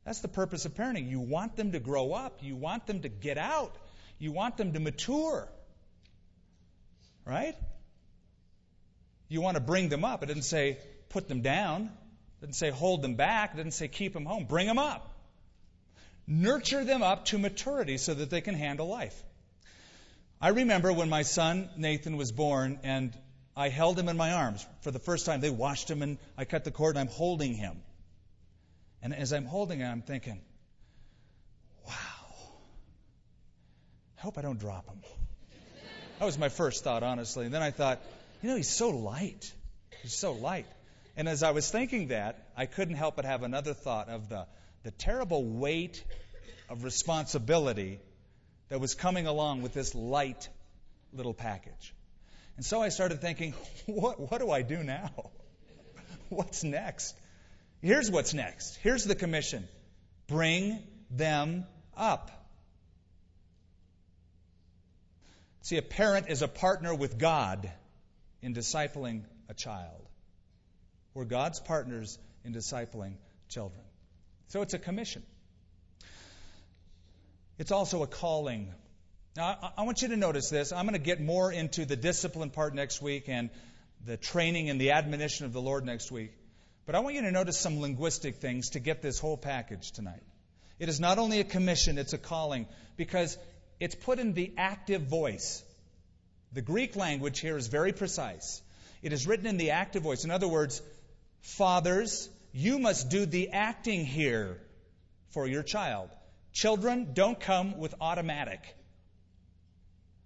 That's 0.05 0.20
the 0.20 0.29
purpose 0.29 0.64
of 0.64 0.74
parenting. 0.74 1.09
You 1.11 1.20
want 1.20 1.57
them 1.57 1.72
to 1.72 1.81
grow 1.81 2.12
up, 2.12 2.38
you 2.42 2.57
want 2.57 2.87
them 2.87 3.03
to 3.03 3.09
get 3.09 3.37
out, 3.37 3.74
you 4.18 4.33
want 4.33 4.57
them 4.57 4.72
to 4.72 4.81
mature. 4.81 5.48
Right? 7.26 7.55
You 9.29 9.40
want 9.40 9.57
to 9.57 9.61
bring 9.61 9.88
them 9.88 10.05
up. 10.05 10.22
It 10.22 10.26
didn't 10.26 10.44
say 10.44 10.79
put 11.11 11.29
them 11.29 11.42
down. 11.42 11.83
It 11.83 12.40
doesn't 12.40 12.55
say 12.55 12.70
hold 12.70 13.03
them 13.03 13.14
back. 13.14 13.55
It 13.55 13.59
doesn't 13.59 13.72
say 13.72 13.88
keep 13.88 14.12
them 14.14 14.24
home. 14.24 14.46
Bring 14.46 14.66
them 14.66 14.79
up. 14.79 15.09
Nurture 16.26 16.85
them 16.85 17.03
up 17.03 17.26
to 17.26 17.38
maturity 17.38 17.98
so 17.98 18.14
that 18.14 18.31
they 18.31 18.40
can 18.40 18.55
handle 18.55 18.88
life. 18.88 19.22
I 20.40 20.48
remember 20.48 20.92
when 20.92 21.11
my 21.11 21.22
son 21.22 21.68
Nathan 21.76 22.16
was 22.16 22.33
born 22.33 22.81
and 22.83 23.16
I 23.55 23.68
held 23.68 23.98
him 23.98 24.09
in 24.09 24.16
my 24.16 24.33
arms 24.33 24.66
for 24.81 24.90
the 24.90 24.98
first 24.98 25.26
time. 25.26 25.40
They 25.40 25.50
washed 25.50 25.90
him 25.90 26.00
and 26.00 26.16
I 26.38 26.46
cut 26.46 26.64
the 26.64 26.70
cord 26.70 26.96
and 26.96 27.00
I'm 27.00 27.14
holding 27.14 27.55
him. 27.55 27.83
And 29.03 29.14
as 29.14 29.35
I'm 29.35 29.44
holding 29.44 29.81
him, 29.81 29.90
I'm 29.90 30.03
thinking, 30.03 30.40
wow, 31.87 31.92
I 34.18 34.20
hope 34.22 34.38
I 34.38 34.42
don't 34.42 34.59
drop 34.59 34.88
him. 34.88 35.00
That 36.18 36.24
was 36.24 36.38
my 36.38 36.48
first 36.48 36.85
thought, 36.85 37.03
honestly. 37.03 37.44
And 37.44 37.53
then 37.53 37.62
I 37.62 37.70
thought, 37.70 38.00
you 38.42 38.48
know, 38.48 38.57
he's 38.57 38.68
so 38.68 38.90
light. 38.90 39.53
He's 40.03 40.14
so 40.14 40.33
light. 40.33 40.66
And 41.16 41.29
as 41.29 41.42
I 41.42 41.50
was 41.50 41.70
thinking 41.70 42.09
that, 42.09 42.48
I 42.57 42.64
couldn't 42.64 42.94
help 42.94 43.16
but 43.16 43.26
have 43.26 43.42
another 43.42 43.74
thought 43.74 44.09
of 44.09 44.31
the, 44.31 44.46
the 44.85 44.90
terrible 44.90 45.44
weight 45.44 46.03
of 46.70 46.85
responsibility 46.85 48.00
that 48.70 48.80
was 48.80 48.94
coming 48.94 49.26
along 49.26 49.62
with 49.62 49.74
this 49.74 49.94
light 49.94 50.48
little 51.12 51.35
package. 51.35 51.94
And 52.56 52.64
so 52.64 52.80
I 52.80 52.88
started 52.88 53.20
thinking, 53.20 53.52
what, 53.87 54.18
what 54.18 54.40
do 54.40 54.50
I 54.50 54.62
do 54.62 54.83
now? 54.83 55.11
What's 56.30 56.64
next? 56.64 57.14
Here's 57.83 58.11
what's 58.11 58.35
next. 58.35 58.76
Here's 58.83 59.04
the 59.04 59.14
commission 59.14 59.66
bring 60.28 60.78
them 61.11 61.66
up. 61.96 62.30
See, 65.62 65.76
a 65.76 65.83
parent 65.83 66.28
is 66.28 66.42
a 66.42 66.48
partner 66.48 66.94
with 66.94 67.18
God 67.18 67.70
in 68.42 68.54
discipling 68.54 69.24
a 69.48 69.54
child. 69.54 70.09
We're 71.14 71.24
God's 71.24 71.59
partners 71.59 72.18
in 72.44 72.52
discipling 72.52 73.14
children. 73.48 73.83
So 74.48 74.62
it's 74.62 74.74
a 74.74 74.78
commission. 74.78 75.22
It's 77.61 77.73
also 77.73 78.03
a 78.03 78.07
calling. 78.07 78.73
Now, 79.37 79.73
I 79.77 79.83
want 79.83 80.01
you 80.01 80.09
to 80.09 80.16
notice 80.16 80.49
this. 80.49 80.73
I'm 80.73 80.87
going 80.87 80.94
to 80.94 80.99
get 80.99 81.20
more 81.20 81.53
into 81.53 81.85
the 81.85 81.94
discipline 81.94 82.49
part 82.49 82.75
next 82.75 83.03
week 83.03 83.29
and 83.29 83.51
the 84.07 84.16
training 84.16 84.70
and 84.70 84.81
the 84.81 84.92
admonition 84.92 85.44
of 85.44 85.53
the 85.53 85.61
Lord 85.61 85.85
next 85.85 86.11
week. 86.11 86.33
But 86.87 86.94
I 86.94 87.01
want 87.01 87.16
you 87.16 87.20
to 87.20 87.31
notice 87.31 87.59
some 87.59 87.79
linguistic 87.79 88.37
things 88.37 88.70
to 88.70 88.81
get 88.81 89.03
this 89.03 89.18
whole 89.18 89.37
package 89.37 89.92
tonight. 89.92 90.23
It 90.79 90.88
is 90.88 91.01
not 91.01 91.18
only 91.18 91.40
a 91.40 91.44
commission, 91.44 91.99
it's 91.99 92.14
a 92.14 92.18
calling 92.18 92.66
because 92.96 93.37
it's 93.79 93.94
put 93.94 94.18
in 94.18 94.33
the 94.33 94.55
active 94.57 95.03
voice. 95.03 95.62
The 96.55 96.62
Greek 96.62 96.96
language 96.96 97.40
here 97.40 97.59
is 97.59 97.66
very 97.66 97.92
precise. 97.92 98.62
It 99.03 99.12
is 99.12 99.27
written 99.27 99.46
in 99.46 99.59
the 99.59 99.73
active 99.73 100.03
voice. 100.03 100.25
In 100.25 100.31
other 100.31 100.49
words, 100.49 100.81
fathers, 101.42 102.31
you 102.55 102.79
must 102.79 103.11
do 103.11 103.27
the 103.27 103.51
acting 103.51 104.07
here 104.07 104.57
for 105.33 105.46
your 105.46 105.62
child. 105.62 106.09
Children 106.52 107.12
don't 107.14 107.38
come 107.38 107.78
with 107.78 107.94
automatic. 108.00 108.60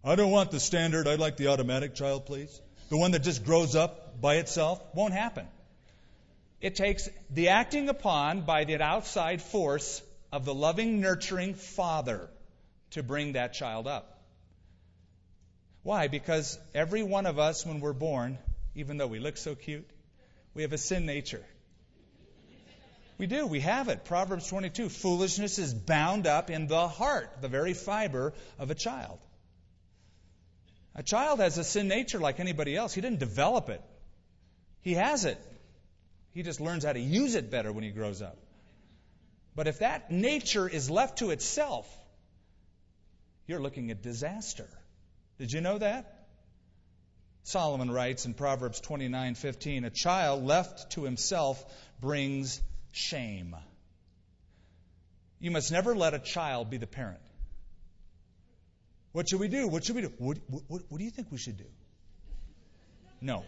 I 0.02 0.16
don't 0.16 0.30
want 0.30 0.50
the 0.50 0.60
standard. 0.60 1.06
I'd 1.06 1.18
like 1.18 1.36
the 1.36 1.48
automatic 1.48 1.94
child, 1.94 2.26
please. 2.26 2.60
The 2.90 2.98
one 2.98 3.12
that 3.12 3.22
just 3.22 3.44
grows 3.44 3.74
up 3.74 4.20
by 4.20 4.36
itself 4.36 4.82
won't 4.94 5.14
happen. 5.14 5.46
It 6.60 6.76
takes 6.76 7.08
the 7.30 7.48
acting 7.48 7.88
upon 7.88 8.42
by 8.42 8.64
the 8.64 8.82
outside 8.82 9.42
force 9.42 10.02
of 10.32 10.44
the 10.44 10.54
loving, 10.54 11.00
nurturing 11.00 11.54
father 11.54 12.28
to 12.90 13.02
bring 13.02 13.32
that 13.32 13.52
child 13.54 13.86
up. 13.86 14.22
Why? 15.82 16.08
Because 16.08 16.58
every 16.74 17.02
one 17.02 17.26
of 17.26 17.38
us, 17.38 17.66
when 17.66 17.80
we're 17.80 17.92
born, 17.92 18.38
even 18.74 18.96
though 18.96 19.06
we 19.06 19.18
look 19.18 19.36
so 19.36 19.54
cute, 19.54 19.88
we 20.54 20.62
have 20.62 20.72
a 20.72 20.78
sin 20.78 21.04
nature. 21.04 21.44
We 23.16 23.26
do. 23.26 23.46
We 23.46 23.60
have 23.60 23.88
it. 23.88 24.04
Proverbs 24.04 24.48
22. 24.48 24.88
Foolishness 24.88 25.58
is 25.58 25.72
bound 25.72 26.26
up 26.26 26.50
in 26.50 26.66
the 26.66 26.88
heart, 26.88 27.40
the 27.40 27.48
very 27.48 27.74
fiber 27.74 28.34
of 28.58 28.70
a 28.70 28.74
child. 28.74 29.18
A 30.96 31.02
child 31.02 31.40
has 31.40 31.58
a 31.58 31.64
sin 31.64 31.88
nature 31.88 32.18
like 32.18 32.40
anybody 32.40 32.76
else. 32.76 32.92
He 32.92 33.00
didn't 33.00 33.18
develop 33.18 33.68
it. 33.68 33.82
He 34.82 34.94
has 34.94 35.24
it. 35.24 35.38
He 36.32 36.42
just 36.42 36.60
learns 36.60 36.84
how 36.84 36.92
to 36.92 37.00
use 37.00 37.34
it 37.36 37.50
better 37.50 37.72
when 37.72 37.84
he 37.84 37.90
grows 37.90 38.20
up. 38.20 38.36
But 39.54 39.68
if 39.68 39.78
that 39.78 40.10
nature 40.10 40.68
is 40.68 40.90
left 40.90 41.18
to 41.18 41.30
itself, 41.30 41.88
you're 43.46 43.60
looking 43.60 43.90
at 43.90 44.02
disaster. 44.02 44.68
Did 45.38 45.52
you 45.52 45.60
know 45.60 45.78
that? 45.78 46.26
Solomon 47.44 47.90
writes 47.90 48.24
in 48.24 48.34
Proverbs 48.34 48.80
29:15, 48.80 49.84
"A 49.84 49.90
child 49.90 50.44
left 50.44 50.92
to 50.92 51.04
himself 51.04 51.64
brings 52.00 52.60
shame." 52.94 53.54
You 55.40 55.50
must 55.50 55.70
never 55.70 55.94
let 55.94 56.14
a 56.14 56.18
child 56.18 56.70
be 56.70 56.78
the 56.78 56.86
parent. 56.86 57.20
What 59.12 59.28
should 59.28 59.40
we 59.40 59.48
do? 59.48 59.68
What 59.68 59.84
should 59.84 59.94
we 59.94 60.02
do? 60.02 60.12
What, 60.18 60.38
what, 60.48 60.82
what 60.88 60.98
do 60.98 61.04
you 61.04 61.10
think 61.10 61.30
we 61.30 61.38
should 61.38 61.58
do? 61.58 61.66
No. 63.20 63.44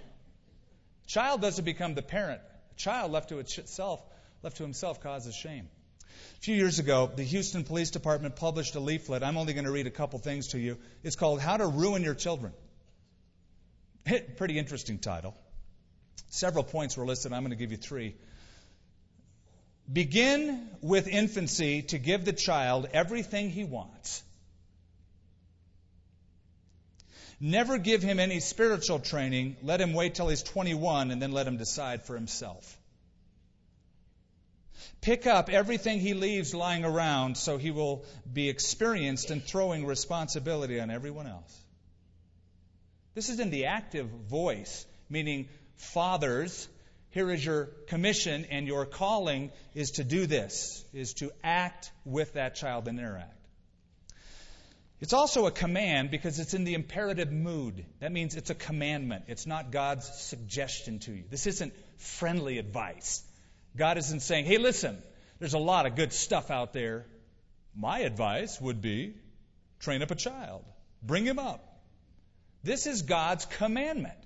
Child 1.06 1.40
doesn't 1.40 1.64
become 1.64 1.94
the 1.94 2.02
parent. 2.02 2.40
A 2.72 2.74
child 2.76 3.12
left 3.12 3.30
to 3.30 3.38
itself, 3.38 4.00
left 4.42 4.58
to 4.58 4.62
himself, 4.62 5.02
causes 5.02 5.34
shame. 5.34 5.68
A 6.36 6.40
few 6.40 6.54
years 6.54 6.78
ago, 6.78 7.10
the 7.14 7.22
Houston 7.24 7.64
Police 7.64 7.90
Department 7.90 8.36
published 8.36 8.74
a 8.74 8.80
leaflet. 8.80 9.22
I'm 9.22 9.36
only 9.36 9.54
going 9.54 9.64
to 9.64 9.70
read 9.70 9.86
a 9.86 9.90
couple 9.90 10.18
things 10.18 10.48
to 10.48 10.58
you. 10.58 10.78
It's 11.02 11.16
called 11.16 11.40
How 11.40 11.56
to 11.56 11.66
Ruin 11.66 12.02
Your 12.02 12.14
Children. 12.14 12.52
Pretty 14.36 14.58
interesting 14.58 14.98
title. 14.98 15.34
Several 16.28 16.62
points 16.62 16.96
were 16.96 17.06
listed. 17.06 17.32
I'm 17.32 17.42
going 17.42 17.50
to 17.50 17.56
give 17.56 17.70
you 17.70 17.76
three. 17.76 18.14
Begin 19.92 20.68
with 20.80 21.06
infancy 21.06 21.82
to 21.82 21.98
give 21.98 22.24
the 22.24 22.32
child 22.32 22.88
everything 22.92 23.50
he 23.50 23.64
wants. 23.64 24.22
Never 27.38 27.78
give 27.78 28.02
him 28.02 28.18
any 28.18 28.40
spiritual 28.40 28.98
training. 28.98 29.56
Let 29.62 29.80
him 29.80 29.92
wait 29.92 30.14
till 30.14 30.28
he's 30.28 30.42
21 30.42 31.10
and 31.10 31.20
then 31.20 31.32
let 31.32 31.46
him 31.46 31.58
decide 31.58 32.02
for 32.02 32.14
himself. 32.14 32.78
Pick 35.02 35.26
up 35.26 35.50
everything 35.50 36.00
he 36.00 36.14
leaves 36.14 36.54
lying 36.54 36.84
around 36.84 37.36
so 37.36 37.58
he 37.58 37.70
will 37.70 38.04
be 38.32 38.48
experienced 38.48 39.30
in 39.30 39.40
throwing 39.40 39.86
responsibility 39.86 40.80
on 40.80 40.90
everyone 40.90 41.26
else. 41.26 41.60
This 43.14 43.28
is 43.28 43.38
in 43.38 43.50
the 43.50 43.66
active 43.66 44.08
voice, 44.08 44.84
meaning 45.08 45.48
fathers, 45.76 46.68
here 47.16 47.30
is 47.30 47.42
your 47.42 47.64
commission 47.86 48.44
and 48.50 48.66
your 48.66 48.84
calling 48.84 49.50
is 49.74 49.92
to 49.92 50.04
do 50.04 50.26
this, 50.26 50.84
is 50.92 51.14
to 51.14 51.30
act 51.42 51.90
with 52.04 52.34
that 52.34 52.56
child 52.56 52.88
and 52.88 52.98
interact. 52.98 53.32
It's 55.00 55.14
also 55.14 55.46
a 55.46 55.50
command 55.50 56.10
because 56.10 56.38
it's 56.38 56.52
in 56.52 56.64
the 56.64 56.74
imperative 56.74 57.32
mood. 57.32 57.86
That 58.00 58.12
means 58.12 58.34
it's 58.34 58.50
a 58.50 58.54
commandment. 58.54 59.24
It's 59.28 59.46
not 59.46 59.70
God's 59.70 60.06
suggestion 60.06 60.98
to 61.00 61.12
you. 61.12 61.24
This 61.30 61.46
isn't 61.46 61.72
friendly 61.96 62.58
advice. 62.58 63.22
God 63.74 63.96
isn't 63.96 64.20
saying, 64.20 64.44
hey, 64.44 64.58
listen, 64.58 65.02
there's 65.38 65.54
a 65.54 65.58
lot 65.58 65.86
of 65.86 65.96
good 65.96 66.12
stuff 66.12 66.50
out 66.50 66.74
there. 66.74 67.06
My 67.74 68.00
advice 68.00 68.60
would 68.60 68.82
be 68.82 69.14
train 69.80 70.02
up 70.02 70.10
a 70.10 70.16
child, 70.16 70.64
bring 71.02 71.24
him 71.24 71.38
up. 71.38 71.80
This 72.62 72.86
is 72.86 73.00
God's 73.00 73.46
commandment. 73.46 74.18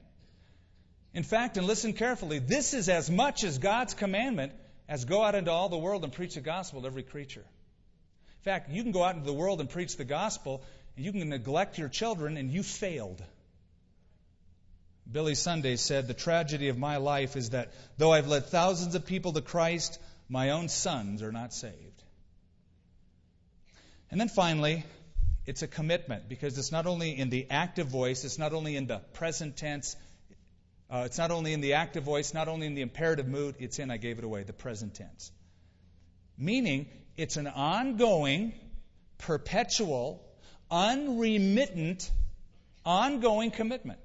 In 1.13 1.23
fact, 1.23 1.57
and 1.57 1.67
listen 1.67 1.93
carefully, 1.93 2.39
this 2.39 2.73
is 2.73 2.89
as 2.89 3.11
much 3.11 3.43
as 3.43 3.59
God's 3.59 3.95
commandment 3.95 4.53
as 4.89 5.05
go 5.05 5.23
out 5.23 5.35
into 5.35 5.51
all 5.51 5.69
the 5.69 5.79
world 5.79 6.05
and 6.05 6.13
preach 6.13 6.35
the 6.35 6.41
gospel 6.41 6.83
to 6.83 6.87
every 6.87 7.03
creature. 7.03 7.45
In 7.45 8.45
fact, 8.45 8.71
you 8.71 8.83
can 8.83 8.93
go 8.93 9.05
out 9.05 9.15
into 9.15 9.27
the 9.27 9.33
world 9.33 9.61
and 9.61 9.69
preach 9.69 9.97
the 9.97 10.05
gospel, 10.05 10.63
and 10.97 11.05
you 11.05 11.13
can 11.13 11.29
neglect 11.29 11.79
your 11.79 11.89
children, 11.89 12.37
and 12.37 12.51
you 12.51 12.63
failed. 12.63 13.23
Billy 15.11 15.35
Sunday 15.35 15.77
said, 15.77 16.07
The 16.07 16.15
tragedy 16.15 16.69
of 16.69 16.79
my 16.79 16.99
life 16.99 17.37
is 17.37 17.51
that 17.51 17.73
though 17.99 18.13
I've 18.13 18.29
led 18.29 18.47
thousands 18.47 18.95
of 18.95 19.07
people 19.07 19.33
to 19.33 19.41
Christ, 19.41 19.99
my 20.29 20.51
own 20.51 20.69
sons 20.69 21.23
are 21.23 21.33
not 21.33 21.53
saved. 21.53 22.03
And 24.11 24.21
then 24.21 24.29
finally, 24.29 24.85
it's 25.47 25.63
a 25.63 25.69
commitment 25.69 26.29
because 26.29 26.57
it's 26.59 26.73
not 26.73 26.87
only 26.87 27.17
in 27.17 27.31
the 27.31 27.47
active 27.51 27.89
voice, 27.89 28.25
it's 28.25 28.39
not 28.39 28.53
only 28.53 28.77
in 28.77 28.87
the 28.87 28.99
present 29.15 29.57
tense, 29.57 29.97
uh, 30.91 31.05
it's 31.07 31.19
not 31.19 31.31
only 31.31 31.53
in 31.53 31.61
the 31.61 31.75
active 31.75 32.03
voice, 32.03 32.35
not 32.35 32.49
only 32.49 32.67
in 32.67 32.75
the 32.75 32.83
imperative 32.83 33.29
mood, 33.29 33.55
it's 33.61 33.79
in, 33.79 33.91
I 33.91 33.97
gave 33.97 34.19
it 34.19 34.25
away, 34.25 34.43
the 34.43 34.53
present 34.53 34.95
tense. 34.95 35.31
Meaning, 36.37 36.89
it's 37.17 37.37
an 37.37 37.47
ongoing, 37.47 38.53
perpetual, 39.19 40.21
unremittent, 40.71 42.11
ongoing 42.85 43.51
commitment. 43.51 44.01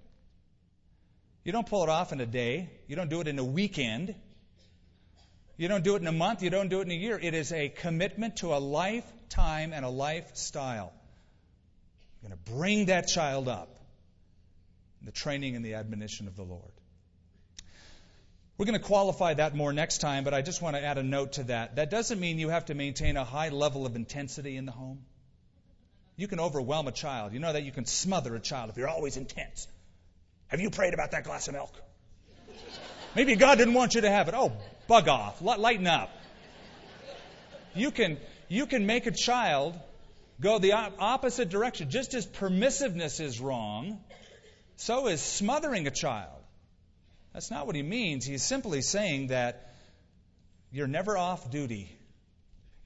You 1.44 1.52
don't 1.52 1.68
pull 1.68 1.84
it 1.84 1.90
off 1.90 2.12
in 2.12 2.22
a 2.22 2.26
day. 2.26 2.70
You 2.88 2.96
don't 2.96 3.10
do 3.10 3.22
it 3.22 3.28
in 3.28 3.40
a 3.40 3.44
weekend. 3.44 4.14
You 5.58 5.68
don't 5.68 5.84
do 5.84 5.96
it 5.96 6.02
in 6.02 6.08
a 6.08 6.12
month. 6.12 6.44
You 6.44 6.50
don't 6.50 6.70
do 6.70 6.80
it 6.80 6.84
in 6.84 6.92
a 6.92 6.96
year. 6.96 7.18
It 7.22 7.34
is 7.34 7.52
a 7.52 7.70
commitment 7.70 8.38
to 8.38 8.54
a 8.54 8.60
lifetime 8.60 9.74
and 9.74 9.86
a 9.86 9.90
lifestyle. 9.90 10.92
You're 12.22 12.30
going 12.30 12.44
to 12.44 12.52
bring 12.52 12.86
that 12.88 13.08
child 13.08 13.48
up 13.48 13.76
the 15.06 15.12
training 15.12 15.56
and 15.56 15.64
the 15.64 15.76
admonition 15.76 16.28
of 16.28 16.36
the 16.36 16.44
Lord. 16.44 16.72
We're 18.58 18.66
going 18.66 18.80
to 18.80 18.86
qualify 18.86 19.34
that 19.34 19.54
more 19.54 19.74
next 19.74 19.98
time, 19.98 20.24
but 20.24 20.34
I 20.34 20.42
just 20.42 20.62
want 20.62 20.78
to 20.78 20.82
add 20.82 20.98
a 20.98 21.04
note 21.04 21.34
to 21.34 21.44
that. 21.44 21.76
That 21.76 21.90
doesn't 21.90 22.20
mean 22.20 22.40
you 22.40 22.50
have 22.50 22.66
to 22.66 22.74
maintain 22.74 23.18
a 23.18 23.26
high 23.26 23.50
level 23.50 23.86
of 23.86 23.96
intensity 23.98 24.56
in 24.56 24.66
the 24.66 24.72
home. 24.72 25.00
You 26.16 26.30
can 26.30 26.40
overwhelm 26.40 26.88
a 26.88 26.94
child. 26.94 27.34
You 27.34 27.40
know 27.40 27.52
that 27.52 27.64
you 27.64 27.74
can 27.74 27.86
smother 27.86 28.34
a 28.36 28.40
child 28.40 28.70
if 28.70 28.78
you're 28.78 28.88
always 28.88 29.18
intense. 29.18 29.68
Have 30.48 30.62
you 30.62 30.70
prayed 30.70 30.94
about 30.94 31.12
that 31.12 31.26
glass 31.26 31.50
of 31.50 31.54
milk? 31.54 31.74
Maybe 33.14 33.36
God 33.36 33.58
didn't 33.58 33.74
want 33.74 33.96
you 33.96 34.02
to 34.02 34.10
have 34.10 34.30
it. 34.30 34.36
Oh, 34.38 34.54
bug 34.88 35.10
off. 35.10 35.42
Lighten 35.42 35.88
up. 35.88 36.10
You 37.74 37.92
can, 37.92 38.18
you 38.48 38.68
can 38.68 38.86
make 38.86 39.06
a 39.06 39.12
child 39.12 39.78
go 40.40 40.60
the 40.60 40.72
opposite 40.72 41.50
direction. 41.50 41.90
Just 41.90 42.14
as 42.14 42.26
permissiveness 42.26 43.20
is 43.20 43.42
wrong, 43.42 44.00
so 44.78 45.08
is 45.08 45.22
smothering 45.22 45.88
a 45.88 45.92
child. 45.92 46.35
That's 47.36 47.52
not 47.52 47.68
what 47.68 47.76
he 47.76 47.84
means. 47.84 48.26
He's 48.26 48.44
simply 48.44 48.82
saying 48.82 49.28
that 49.28 49.74
you're 50.72 50.88
never 50.88 51.18
off 51.18 51.52
duty. 51.52 51.92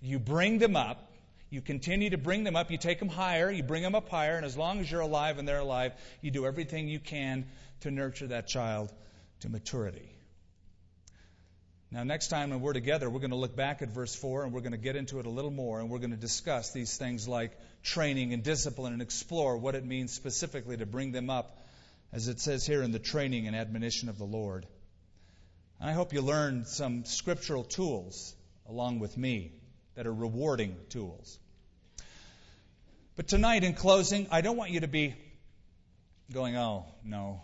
You 0.02 0.18
bring 0.18 0.58
them 0.58 0.76
up. 0.76 1.08
You 1.52 1.62
continue 1.62 2.10
to 2.10 2.18
bring 2.18 2.46
them 2.46 2.56
up. 2.56 2.72
You 2.72 2.80
take 2.80 2.98
them 2.98 3.10
higher. 3.10 3.52
You 3.52 3.62
bring 3.62 3.84
them 3.84 3.94
up 3.94 4.10
higher. 4.10 4.38
And 4.38 4.44
as 4.44 4.58
long 4.58 4.80
as 4.80 4.90
you're 4.90 5.02
alive 5.02 5.38
and 5.38 5.48
they're 5.48 5.60
alive, 5.60 5.92
you 6.22 6.32
do 6.32 6.48
everything 6.48 6.88
you 6.88 7.00
can 7.00 7.46
to 7.82 7.92
nurture 7.92 8.26
that 8.26 8.48
child 8.48 8.92
to 9.42 9.50
maturity. 9.50 10.10
Now, 11.92 12.04
next 12.04 12.30
time 12.30 12.50
when 12.50 12.60
we're 12.60 12.74
together, 12.74 13.08
we're 13.08 13.20
going 13.20 13.30
to 13.30 13.36
look 13.36 13.56
back 13.56 13.84
at 13.84 13.90
verse 13.90 14.16
4 14.16 14.46
and 14.46 14.52
we're 14.52 14.62
going 14.62 14.72
to 14.72 14.80
get 14.80 14.96
into 14.96 15.20
it 15.20 15.28
a 15.28 15.30
little 15.30 15.52
more 15.52 15.80
and 15.80 15.92
we're 15.92 16.00
going 16.00 16.10
to 16.10 16.18
discuss 16.18 16.72
these 16.72 16.98
things 16.98 17.28
like 17.28 17.52
training 17.84 18.34
and 18.34 18.42
discipline 18.42 18.94
and 18.94 19.04
explore 19.04 19.58
what 19.58 19.76
it 19.76 19.86
means 19.86 20.12
specifically 20.12 20.78
to 20.78 20.88
bring 20.88 21.12
them 21.12 21.30
up 21.30 21.56
as 22.12 22.28
it 22.28 22.39
says 22.39 22.65
here 22.65 22.82
in 22.82 22.91
the 22.91 23.00
training 23.00 23.48
and 23.48 23.56
admonition 23.56 24.10
of 24.10 24.17
the 24.17 24.26
Lord. 24.26 24.65
I 25.82 25.93
hope 25.93 26.12
you 26.12 26.22
learned 26.22 26.67
some 26.67 27.06
scriptural 27.06 27.63
tools 27.63 28.36
along 28.67 29.00
with 29.00 29.17
me 29.17 29.54
that 29.95 30.08
are 30.08 30.13
rewarding 30.13 30.76
tools. 30.89 31.39
But 33.15 33.28
tonight, 33.28 33.63
in 33.63 33.74
closing, 33.74 34.28
I 34.32 34.41
don't 34.41 34.58
want 34.58 34.72
you 34.72 34.82
to 34.82 34.88
be 34.88 35.15
going, 36.32 36.56
oh, 36.56 36.86
no, 37.04 37.41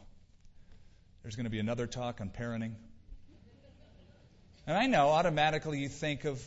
there's 1.21 1.35
going 1.35 1.45
to 1.45 1.49
be 1.49 1.59
another 1.59 1.87
talk 1.87 2.21
on 2.21 2.29
parenting. 2.29 2.73
And 4.67 4.77
I 4.77 4.87
know 4.87 5.09
automatically 5.09 5.79
you 5.79 5.89
think 5.89 6.25
of 6.25 6.41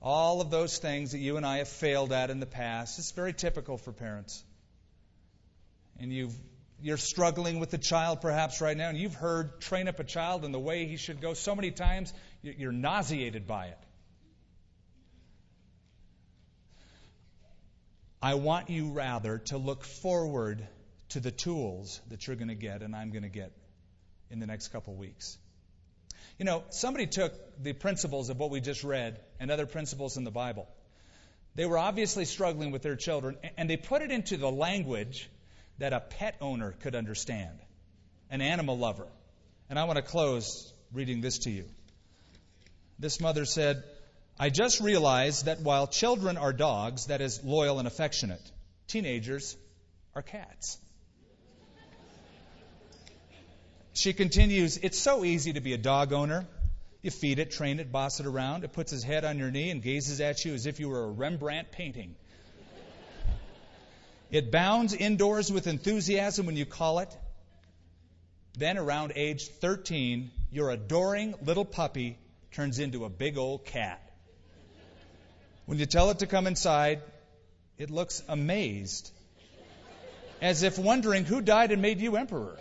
all 0.00 0.40
of 0.40 0.50
those 0.50 0.78
things 0.78 1.12
that 1.12 1.18
you 1.18 1.36
and 1.36 1.44
I 1.44 1.58
have 1.58 1.68
failed 1.68 2.12
at 2.12 2.30
in 2.30 2.40
the 2.40 2.46
past. 2.46 2.98
It's 2.98 3.12
very 3.12 3.32
typical 3.32 3.78
for 3.78 3.92
parents. 3.92 4.42
And 5.98 6.12
you've 6.12 6.36
you're 6.80 6.96
struggling 6.96 7.58
with 7.60 7.72
a 7.74 7.78
child 7.78 8.20
perhaps 8.20 8.60
right 8.60 8.76
now, 8.76 8.88
and 8.88 8.98
you've 8.98 9.14
heard 9.14 9.60
train 9.60 9.88
up 9.88 9.98
a 9.98 10.04
child 10.04 10.44
in 10.44 10.52
the 10.52 10.58
way 10.58 10.86
he 10.86 10.96
should 10.96 11.20
go 11.20 11.34
so 11.34 11.54
many 11.54 11.70
times, 11.70 12.12
you're 12.42 12.72
nauseated 12.72 13.46
by 13.46 13.66
it. 13.66 13.78
I 18.20 18.34
want 18.34 18.68
you 18.68 18.90
rather 18.90 19.38
to 19.46 19.58
look 19.58 19.84
forward 19.84 20.66
to 21.10 21.20
the 21.20 21.30
tools 21.30 22.00
that 22.08 22.26
you're 22.26 22.36
going 22.36 22.48
to 22.48 22.56
get 22.56 22.82
and 22.82 22.94
I'm 22.94 23.10
going 23.10 23.22
to 23.22 23.28
get 23.28 23.52
in 24.30 24.40
the 24.40 24.46
next 24.46 24.68
couple 24.68 24.94
weeks. 24.94 25.38
You 26.38 26.44
know, 26.44 26.64
somebody 26.70 27.06
took 27.06 27.32
the 27.62 27.72
principles 27.72 28.28
of 28.28 28.38
what 28.38 28.50
we 28.50 28.60
just 28.60 28.84
read 28.84 29.20
and 29.40 29.50
other 29.50 29.66
principles 29.66 30.16
in 30.16 30.24
the 30.24 30.30
Bible. 30.30 30.68
They 31.54 31.66
were 31.66 31.78
obviously 31.78 32.24
struggling 32.24 32.70
with 32.70 32.82
their 32.82 32.96
children, 32.96 33.36
and 33.56 33.68
they 33.68 33.76
put 33.76 34.02
it 34.02 34.10
into 34.10 34.36
the 34.36 34.50
language 34.50 35.28
that 35.78 35.92
a 35.92 36.00
pet 36.00 36.36
owner 36.40 36.74
could 36.80 36.94
understand, 36.94 37.58
an 38.30 38.40
animal 38.40 38.76
lover. 38.76 39.06
And 39.70 39.78
I 39.78 39.84
want 39.84 39.96
to 39.96 40.02
close 40.02 40.72
reading 40.92 41.20
this 41.20 41.38
to 41.40 41.50
you. 41.50 41.64
This 42.98 43.20
mother 43.20 43.44
said, 43.44 43.84
I 44.38 44.50
just 44.50 44.80
realized 44.80 45.46
that 45.46 45.60
while 45.60 45.86
children 45.86 46.36
are 46.36 46.52
dogs, 46.52 47.06
that 47.06 47.20
is, 47.20 47.42
loyal 47.44 47.78
and 47.78 47.86
affectionate, 47.86 48.42
teenagers 48.86 49.56
are 50.14 50.22
cats. 50.22 50.78
She 53.92 54.12
continues, 54.12 54.78
It's 54.78 54.98
so 54.98 55.24
easy 55.24 55.54
to 55.54 55.60
be 55.60 55.72
a 55.72 55.78
dog 55.78 56.12
owner. 56.12 56.46
You 57.02 57.10
feed 57.10 57.38
it, 57.38 57.50
train 57.50 57.80
it, 57.80 57.90
boss 57.90 58.20
it 58.20 58.26
around. 58.26 58.64
It 58.64 58.72
puts 58.72 58.92
its 58.92 59.02
head 59.02 59.24
on 59.24 59.38
your 59.38 59.50
knee 59.50 59.70
and 59.70 59.82
gazes 59.82 60.20
at 60.20 60.44
you 60.44 60.54
as 60.54 60.66
if 60.66 60.78
you 60.78 60.88
were 60.88 61.04
a 61.04 61.10
Rembrandt 61.10 61.72
painting. 61.72 62.14
It 64.30 64.50
bounds 64.50 64.92
indoors 64.92 65.50
with 65.50 65.66
enthusiasm 65.66 66.46
when 66.46 66.56
you 66.56 66.66
call 66.66 66.98
it. 66.98 67.16
Then, 68.58 68.76
around 68.76 69.12
age 69.16 69.48
13, 69.48 70.30
your 70.50 70.70
adoring 70.70 71.34
little 71.44 71.64
puppy 71.64 72.18
turns 72.52 72.78
into 72.78 73.04
a 73.04 73.08
big 73.08 73.38
old 73.38 73.64
cat. 73.64 74.02
When 75.66 75.78
you 75.78 75.86
tell 75.86 76.10
it 76.10 76.18
to 76.20 76.26
come 76.26 76.46
inside, 76.46 77.00
it 77.78 77.90
looks 77.90 78.22
amazed, 78.28 79.10
as 80.42 80.62
if 80.62 80.78
wondering 80.78 81.24
who 81.24 81.40
died 81.40 81.72
and 81.72 81.80
made 81.80 82.00
you 82.00 82.16
emperor. 82.16 82.58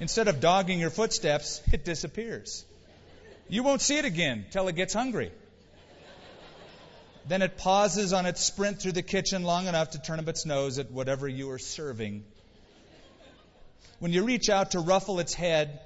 Instead 0.00 0.28
of 0.28 0.40
dogging 0.40 0.78
your 0.78 0.90
footsteps, 0.90 1.60
it 1.72 1.84
disappears. 1.84 2.64
You 3.48 3.62
won't 3.62 3.80
see 3.80 3.96
it 3.98 4.04
again 4.04 4.46
till 4.50 4.68
it 4.68 4.76
gets 4.76 4.94
hungry. 4.94 5.32
Then 7.28 7.42
it 7.42 7.58
pauses 7.58 8.14
on 8.14 8.24
its 8.24 8.42
sprint 8.42 8.80
through 8.80 8.92
the 8.92 9.02
kitchen 9.02 9.42
long 9.42 9.66
enough 9.66 9.90
to 9.90 10.00
turn 10.00 10.18
up 10.18 10.28
its 10.28 10.46
nose 10.46 10.78
at 10.78 10.90
whatever 10.90 11.28
you 11.28 11.50
are 11.50 11.58
serving. 11.58 12.24
When 13.98 14.14
you 14.14 14.24
reach 14.24 14.48
out 14.48 14.70
to 14.70 14.80
ruffle 14.80 15.20
its 15.20 15.34
head 15.34 15.80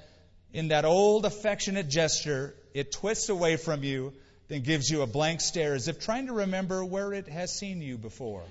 in 0.52 0.68
that 0.68 0.84
old 0.84 1.24
affectionate 1.24 1.88
gesture, 1.88 2.54
it 2.74 2.92
twists 2.92 3.28
away 3.28 3.56
from 3.56 3.82
you, 3.82 4.12
then 4.46 4.62
gives 4.62 4.88
you 4.88 5.02
a 5.02 5.06
blank 5.06 5.40
stare 5.40 5.74
as 5.74 5.88
if 5.88 5.98
trying 5.98 6.28
to 6.28 6.32
remember 6.32 6.84
where 6.84 7.12
it 7.12 7.26
has 7.26 7.52
seen 7.52 7.82
you 7.82 7.98
before. 7.98 8.44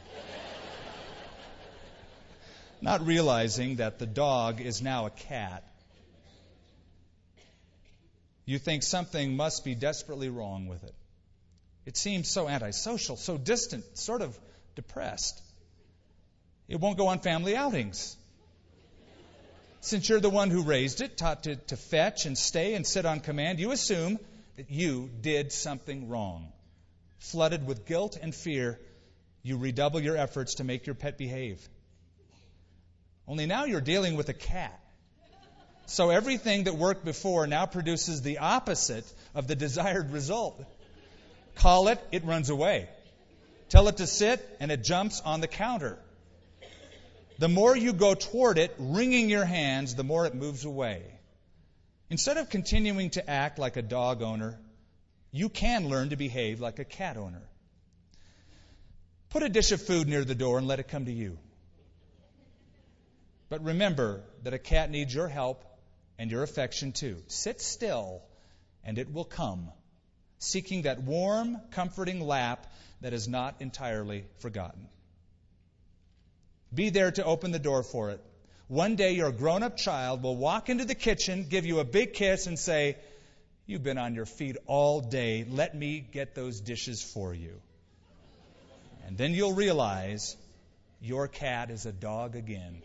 Not 2.81 3.05
realizing 3.05 3.77
that 3.77 3.99
the 3.99 4.05
dog 4.05 4.59
is 4.59 4.81
now 4.81 5.05
a 5.05 5.11
cat. 5.11 5.63
You 8.45 8.59
think 8.59 8.83
something 8.83 9.37
must 9.37 9.63
be 9.63 9.75
desperately 9.75 10.27
wrong 10.27 10.67
with 10.67 10.83
it. 10.83 10.95
It 11.85 11.97
seems 11.97 12.29
so 12.29 12.47
antisocial, 12.47 13.17
so 13.17 13.37
distant, 13.37 13.97
sort 13.97 14.21
of 14.21 14.37
depressed. 14.75 15.41
It 16.67 16.79
won't 16.79 16.97
go 16.97 17.07
on 17.07 17.19
family 17.19 17.55
outings. 17.55 18.15
Since 19.81 20.07
you're 20.07 20.19
the 20.19 20.29
one 20.29 20.51
who 20.51 20.61
raised 20.61 21.01
it, 21.01 21.17
taught 21.17 21.43
to, 21.43 21.55
to 21.55 21.75
fetch 21.75 22.25
and 22.25 22.37
stay 22.37 22.75
and 22.75 22.85
sit 22.85 23.05
on 23.05 23.19
command, 23.19 23.59
you 23.59 23.71
assume 23.71 24.19
that 24.57 24.69
you 24.69 25.09
did 25.21 25.51
something 25.51 26.07
wrong. 26.07 26.51
Flooded 27.17 27.65
with 27.65 27.85
guilt 27.85 28.17
and 28.21 28.33
fear, 28.33 28.79
you 29.41 29.57
redouble 29.57 29.99
your 29.99 30.17
efforts 30.17 30.55
to 30.55 30.63
make 30.63 30.85
your 30.85 30.93
pet 30.93 31.17
behave. 31.17 31.67
Only 33.27 33.47
now 33.47 33.65
you're 33.65 33.81
dealing 33.81 34.15
with 34.15 34.29
a 34.29 34.33
cat. 34.33 34.79
So 35.87 36.09
everything 36.09 36.65
that 36.65 36.75
worked 36.75 37.03
before 37.03 37.47
now 37.47 37.65
produces 37.65 38.21
the 38.21 38.37
opposite 38.37 39.05
of 39.33 39.47
the 39.47 39.55
desired 39.55 40.11
result. 40.11 40.63
Call 41.61 41.89
it, 41.89 41.99
it 42.11 42.25
runs 42.25 42.49
away. 42.49 42.89
Tell 43.69 43.87
it 43.87 43.97
to 43.97 44.07
sit, 44.07 44.43
and 44.59 44.71
it 44.71 44.83
jumps 44.83 45.21
on 45.21 45.41
the 45.41 45.47
counter. 45.47 45.99
The 47.37 47.49
more 47.49 47.77
you 47.77 47.93
go 47.93 48.15
toward 48.15 48.57
it, 48.57 48.73
wringing 48.79 49.29
your 49.29 49.45
hands, 49.45 49.93
the 49.93 50.03
more 50.03 50.25
it 50.25 50.33
moves 50.33 50.65
away. 50.65 51.03
Instead 52.09 52.37
of 52.37 52.49
continuing 52.49 53.11
to 53.11 53.29
act 53.29 53.59
like 53.59 53.77
a 53.77 53.83
dog 53.83 54.23
owner, 54.23 54.59
you 55.31 55.49
can 55.49 55.87
learn 55.87 56.09
to 56.09 56.15
behave 56.15 56.59
like 56.59 56.79
a 56.79 56.83
cat 56.83 57.15
owner. 57.15 57.43
Put 59.29 59.43
a 59.43 59.49
dish 59.49 59.71
of 59.71 59.83
food 59.83 60.07
near 60.07 60.25
the 60.25 60.33
door 60.33 60.57
and 60.57 60.67
let 60.67 60.79
it 60.79 60.87
come 60.87 61.05
to 61.05 61.13
you. 61.13 61.37
But 63.49 63.63
remember 63.63 64.23
that 64.41 64.55
a 64.55 64.59
cat 64.59 64.89
needs 64.89 65.13
your 65.13 65.27
help 65.27 65.63
and 66.17 66.31
your 66.31 66.41
affection 66.41 66.91
too. 66.91 67.21
Sit 67.27 67.61
still, 67.61 68.23
and 68.83 68.97
it 68.97 69.13
will 69.13 69.25
come 69.25 69.69
seeking 70.41 70.81
that 70.83 71.01
warm, 71.01 71.57
comforting 71.69 72.19
lap 72.19 72.65
that 73.01 73.13
is 73.13 73.27
not 73.27 73.55
entirely 73.59 74.25
forgotten. 74.39 74.87
Be 76.73 76.89
there 76.89 77.11
to 77.11 77.23
open 77.23 77.51
the 77.51 77.59
door 77.59 77.83
for 77.83 78.09
it. 78.09 78.19
One 78.67 78.95
day 78.95 79.13
your 79.13 79.31
grown 79.31 79.61
up 79.61 79.77
child 79.77 80.23
will 80.23 80.35
walk 80.35 80.69
into 80.69 80.85
the 80.85 80.95
kitchen, 80.95 81.45
give 81.47 81.65
you 81.65 81.79
a 81.79 81.83
big 81.83 82.13
kiss, 82.13 82.47
and 82.47 82.57
say, 82.57 82.97
You've 83.67 83.83
been 83.83 83.99
on 83.99 84.15
your 84.15 84.25
feet 84.25 84.57
all 84.65 85.01
day. 85.01 85.45
Let 85.47 85.75
me 85.75 85.99
get 85.99 86.33
those 86.33 86.59
dishes 86.59 87.01
for 87.03 87.33
you. 87.33 87.61
And 89.05 89.17
then 89.17 89.33
you'll 89.33 89.53
realize 89.53 90.35
your 91.01 91.27
cat 91.27 91.69
is 91.69 91.85
a 91.85 91.91
dog 91.91 92.35
again. 92.35 92.81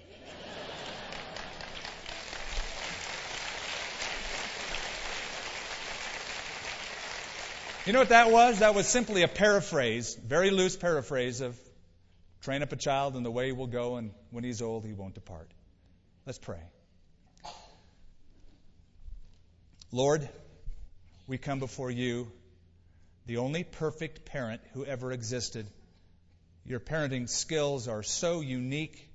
You 7.87 7.93
know 7.93 8.01
what 8.01 8.09
that 8.09 8.32
was? 8.32 8.59
That 8.59 8.74
was 8.74 8.89
simply 8.89 9.22
a 9.22 9.28
paraphrase, 9.28 10.16
very 10.16 10.51
loose 10.51 10.76
paraphrase 10.76 11.41
of 11.41 11.57
train 12.41 12.64
up 12.64 12.72
a 12.72 12.76
child 12.76 13.14
in 13.14 13.22
the 13.22 13.30
way 13.30 13.47
he 13.47 13.53
will 13.53 13.68
go, 13.68 13.95
and 13.95 14.11
when 14.32 14.43
he's 14.43 14.61
old, 14.61 14.84
he 14.84 14.93
won't 14.93 15.14
depart. 15.14 15.49
Let's 16.26 16.41
pray. 16.41 16.59
Lord, 19.93 20.28
we 21.28 21.39
come 21.39 21.61
before 21.61 21.93
you, 21.93 22.26
the 23.26 23.37
only 23.37 23.62
perfect 23.62 24.24
parent 24.24 24.62
who 24.72 24.84
ever 24.84 25.12
existed. 25.12 25.68
Your 26.64 26.80
parenting 26.80 27.28
skills 27.28 27.87
are 27.87 28.03
so 28.03 28.41
unique 28.41 29.09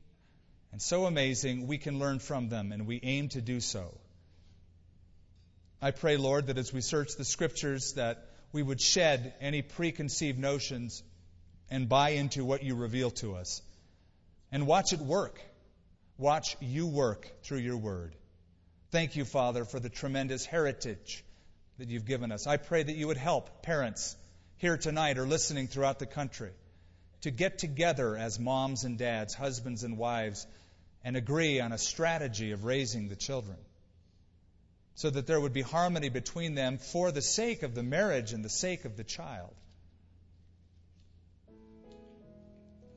and 0.71 0.81
so 0.81 1.07
amazing, 1.07 1.67
we 1.67 1.77
can 1.77 1.99
learn 1.99 2.19
from 2.19 2.47
them, 2.47 2.71
and 2.71 2.87
we 2.87 3.01
aim 3.03 3.27
to 3.29 3.41
do 3.41 3.59
so. 3.59 3.97
I 5.81 5.91
pray, 5.91 6.15
Lord, 6.15 6.47
that 6.47 6.57
as 6.57 6.71
we 6.71 6.79
search 6.79 7.17
the 7.17 7.25
scriptures, 7.25 7.95
that 7.95 8.29
we 8.51 8.63
would 8.63 8.81
shed 8.81 9.33
any 9.41 9.61
preconceived 9.61 10.39
notions 10.39 11.03
and 11.69 11.87
buy 11.87 12.09
into 12.09 12.43
what 12.43 12.63
you 12.63 12.75
reveal 12.75 13.11
to 13.11 13.35
us. 13.35 13.61
And 14.51 14.67
watch 14.67 14.91
it 14.93 14.99
work. 14.99 15.39
Watch 16.17 16.57
you 16.59 16.87
work 16.87 17.31
through 17.43 17.59
your 17.59 17.77
word. 17.77 18.15
Thank 18.91 19.15
you, 19.15 19.23
Father, 19.23 19.63
for 19.63 19.79
the 19.79 19.89
tremendous 19.89 20.45
heritage 20.45 21.23
that 21.77 21.87
you've 21.87 22.05
given 22.05 22.31
us. 22.31 22.45
I 22.45 22.57
pray 22.57 22.83
that 22.83 22.95
you 22.95 23.07
would 23.07 23.17
help 23.17 23.63
parents 23.63 24.15
here 24.57 24.77
tonight 24.77 25.17
or 25.17 25.25
listening 25.25 25.67
throughout 25.67 25.99
the 25.99 26.05
country 26.05 26.51
to 27.21 27.31
get 27.31 27.59
together 27.59 28.17
as 28.17 28.39
moms 28.39 28.83
and 28.83 28.97
dads, 28.97 29.33
husbands 29.33 29.83
and 29.83 29.97
wives, 29.97 30.45
and 31.03 31.15
agree 31.15 31.61
on 31.61 31.71
a 31.71 31.77
strategy 31.77 32.51
of 32.51 32.65
raising 32.65 33.07
the 33.07 33.15
children 33.15 33.57
so 34.95 35.09
that 35.09 35.27
there 35.27 35.39
would 35.39 35.53
be 35.53 35.61
harmony 35.61 36.09
between 36.09 36.55
them 36.55 36.77
for 36.77 37.11
the 37.11 37.21
sake 37.21 37.63
of 37.63 37.75
the 37.75 37.83
marriage 37.83 38.33
and 38.33 38.43
the 38.43 38.49
sake 38.49 38.85
of 38.85 38.97
the 38.97 39.03
child. 39.03 39.53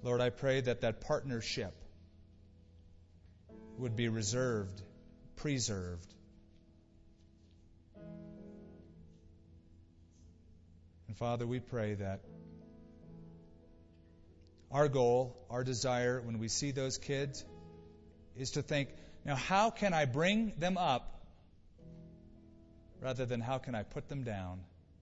Lord, 0.03 0.20
I 0.20 0.30
pray 0.30 0.61
that 0.61 0.82
that 0.82 1.01
partnership 1.01 1.74
would 3.78 3.97
be 3.97 4.09
reserved, 4.09 4.82
preserved. 5.36 6.14
And 11.09 11.16
Father, 11.16 11.47
we 11.47 11.61
pray 11.61 11.95
that 11.95 12.20
our 14.70 14.88
goal, 14.88 15.36
our 15.49 15.64
desire 15.64 16.20
when 16.20 16.38
we 16.38 16.49
see 16.49 16.72
those 16.72 16.99
kids 16.99 17.45
is 18.36 18.53
to 18.53 18.62
think, 18.62 18.88
now 19.24 19.36
how 19.36 19.70
can 19.70 19.95
I 19.95 20.05
bring 20.05 20.53
them 20.59 20.76
up 20.76 21.13
rather 23.05 23.26
than 23.26 23.40
how 23.40 23.59
can 23.59 23.74
I 23.74 23.82
put 23.82 24.09
them 24.09 24.24
down 24.24 24.61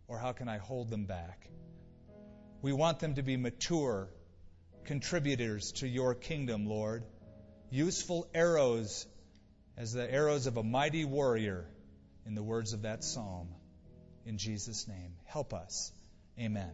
or 0.09 0.18
how 0.18 0.32
can 0.32 0.48
I 0.48 0.59
hold 0.59 0.90
them 0.90 1.05
back? 1.05 1.48
We 2.61 2.72
want 2.72 2.98
them 2.98 3.14
to 3.14 3.22
be 3.22 3.36
mature 3.36 4.09
contributors 4.84 5.70
to 5.76 5.86
your 5.86 6.16
kingdom, 6.16 6.66
Lord. 6.66 7.05
Useful 7.70 8.26
arrows 8.34 9.07
as 9.76 9.92
the 9.92 10.12
arrows 10.12 10.48
of 10.48 10.57
a 10.57 10.64
mighty 10.64 11.05
warrior, 11.05 11.64
in 12.26 12.34
the 12.34 12.42
words 12.42 12.72
of 12.72 12.82
that 12.82 13.05
psalm. 13.05 13.48
In 14.26 14.36
Jesus' 14.36 14.88
name. 14.88 15.14
Help 15.24 15.55
us. 15.55 15.92
Amen. 16.38 16.70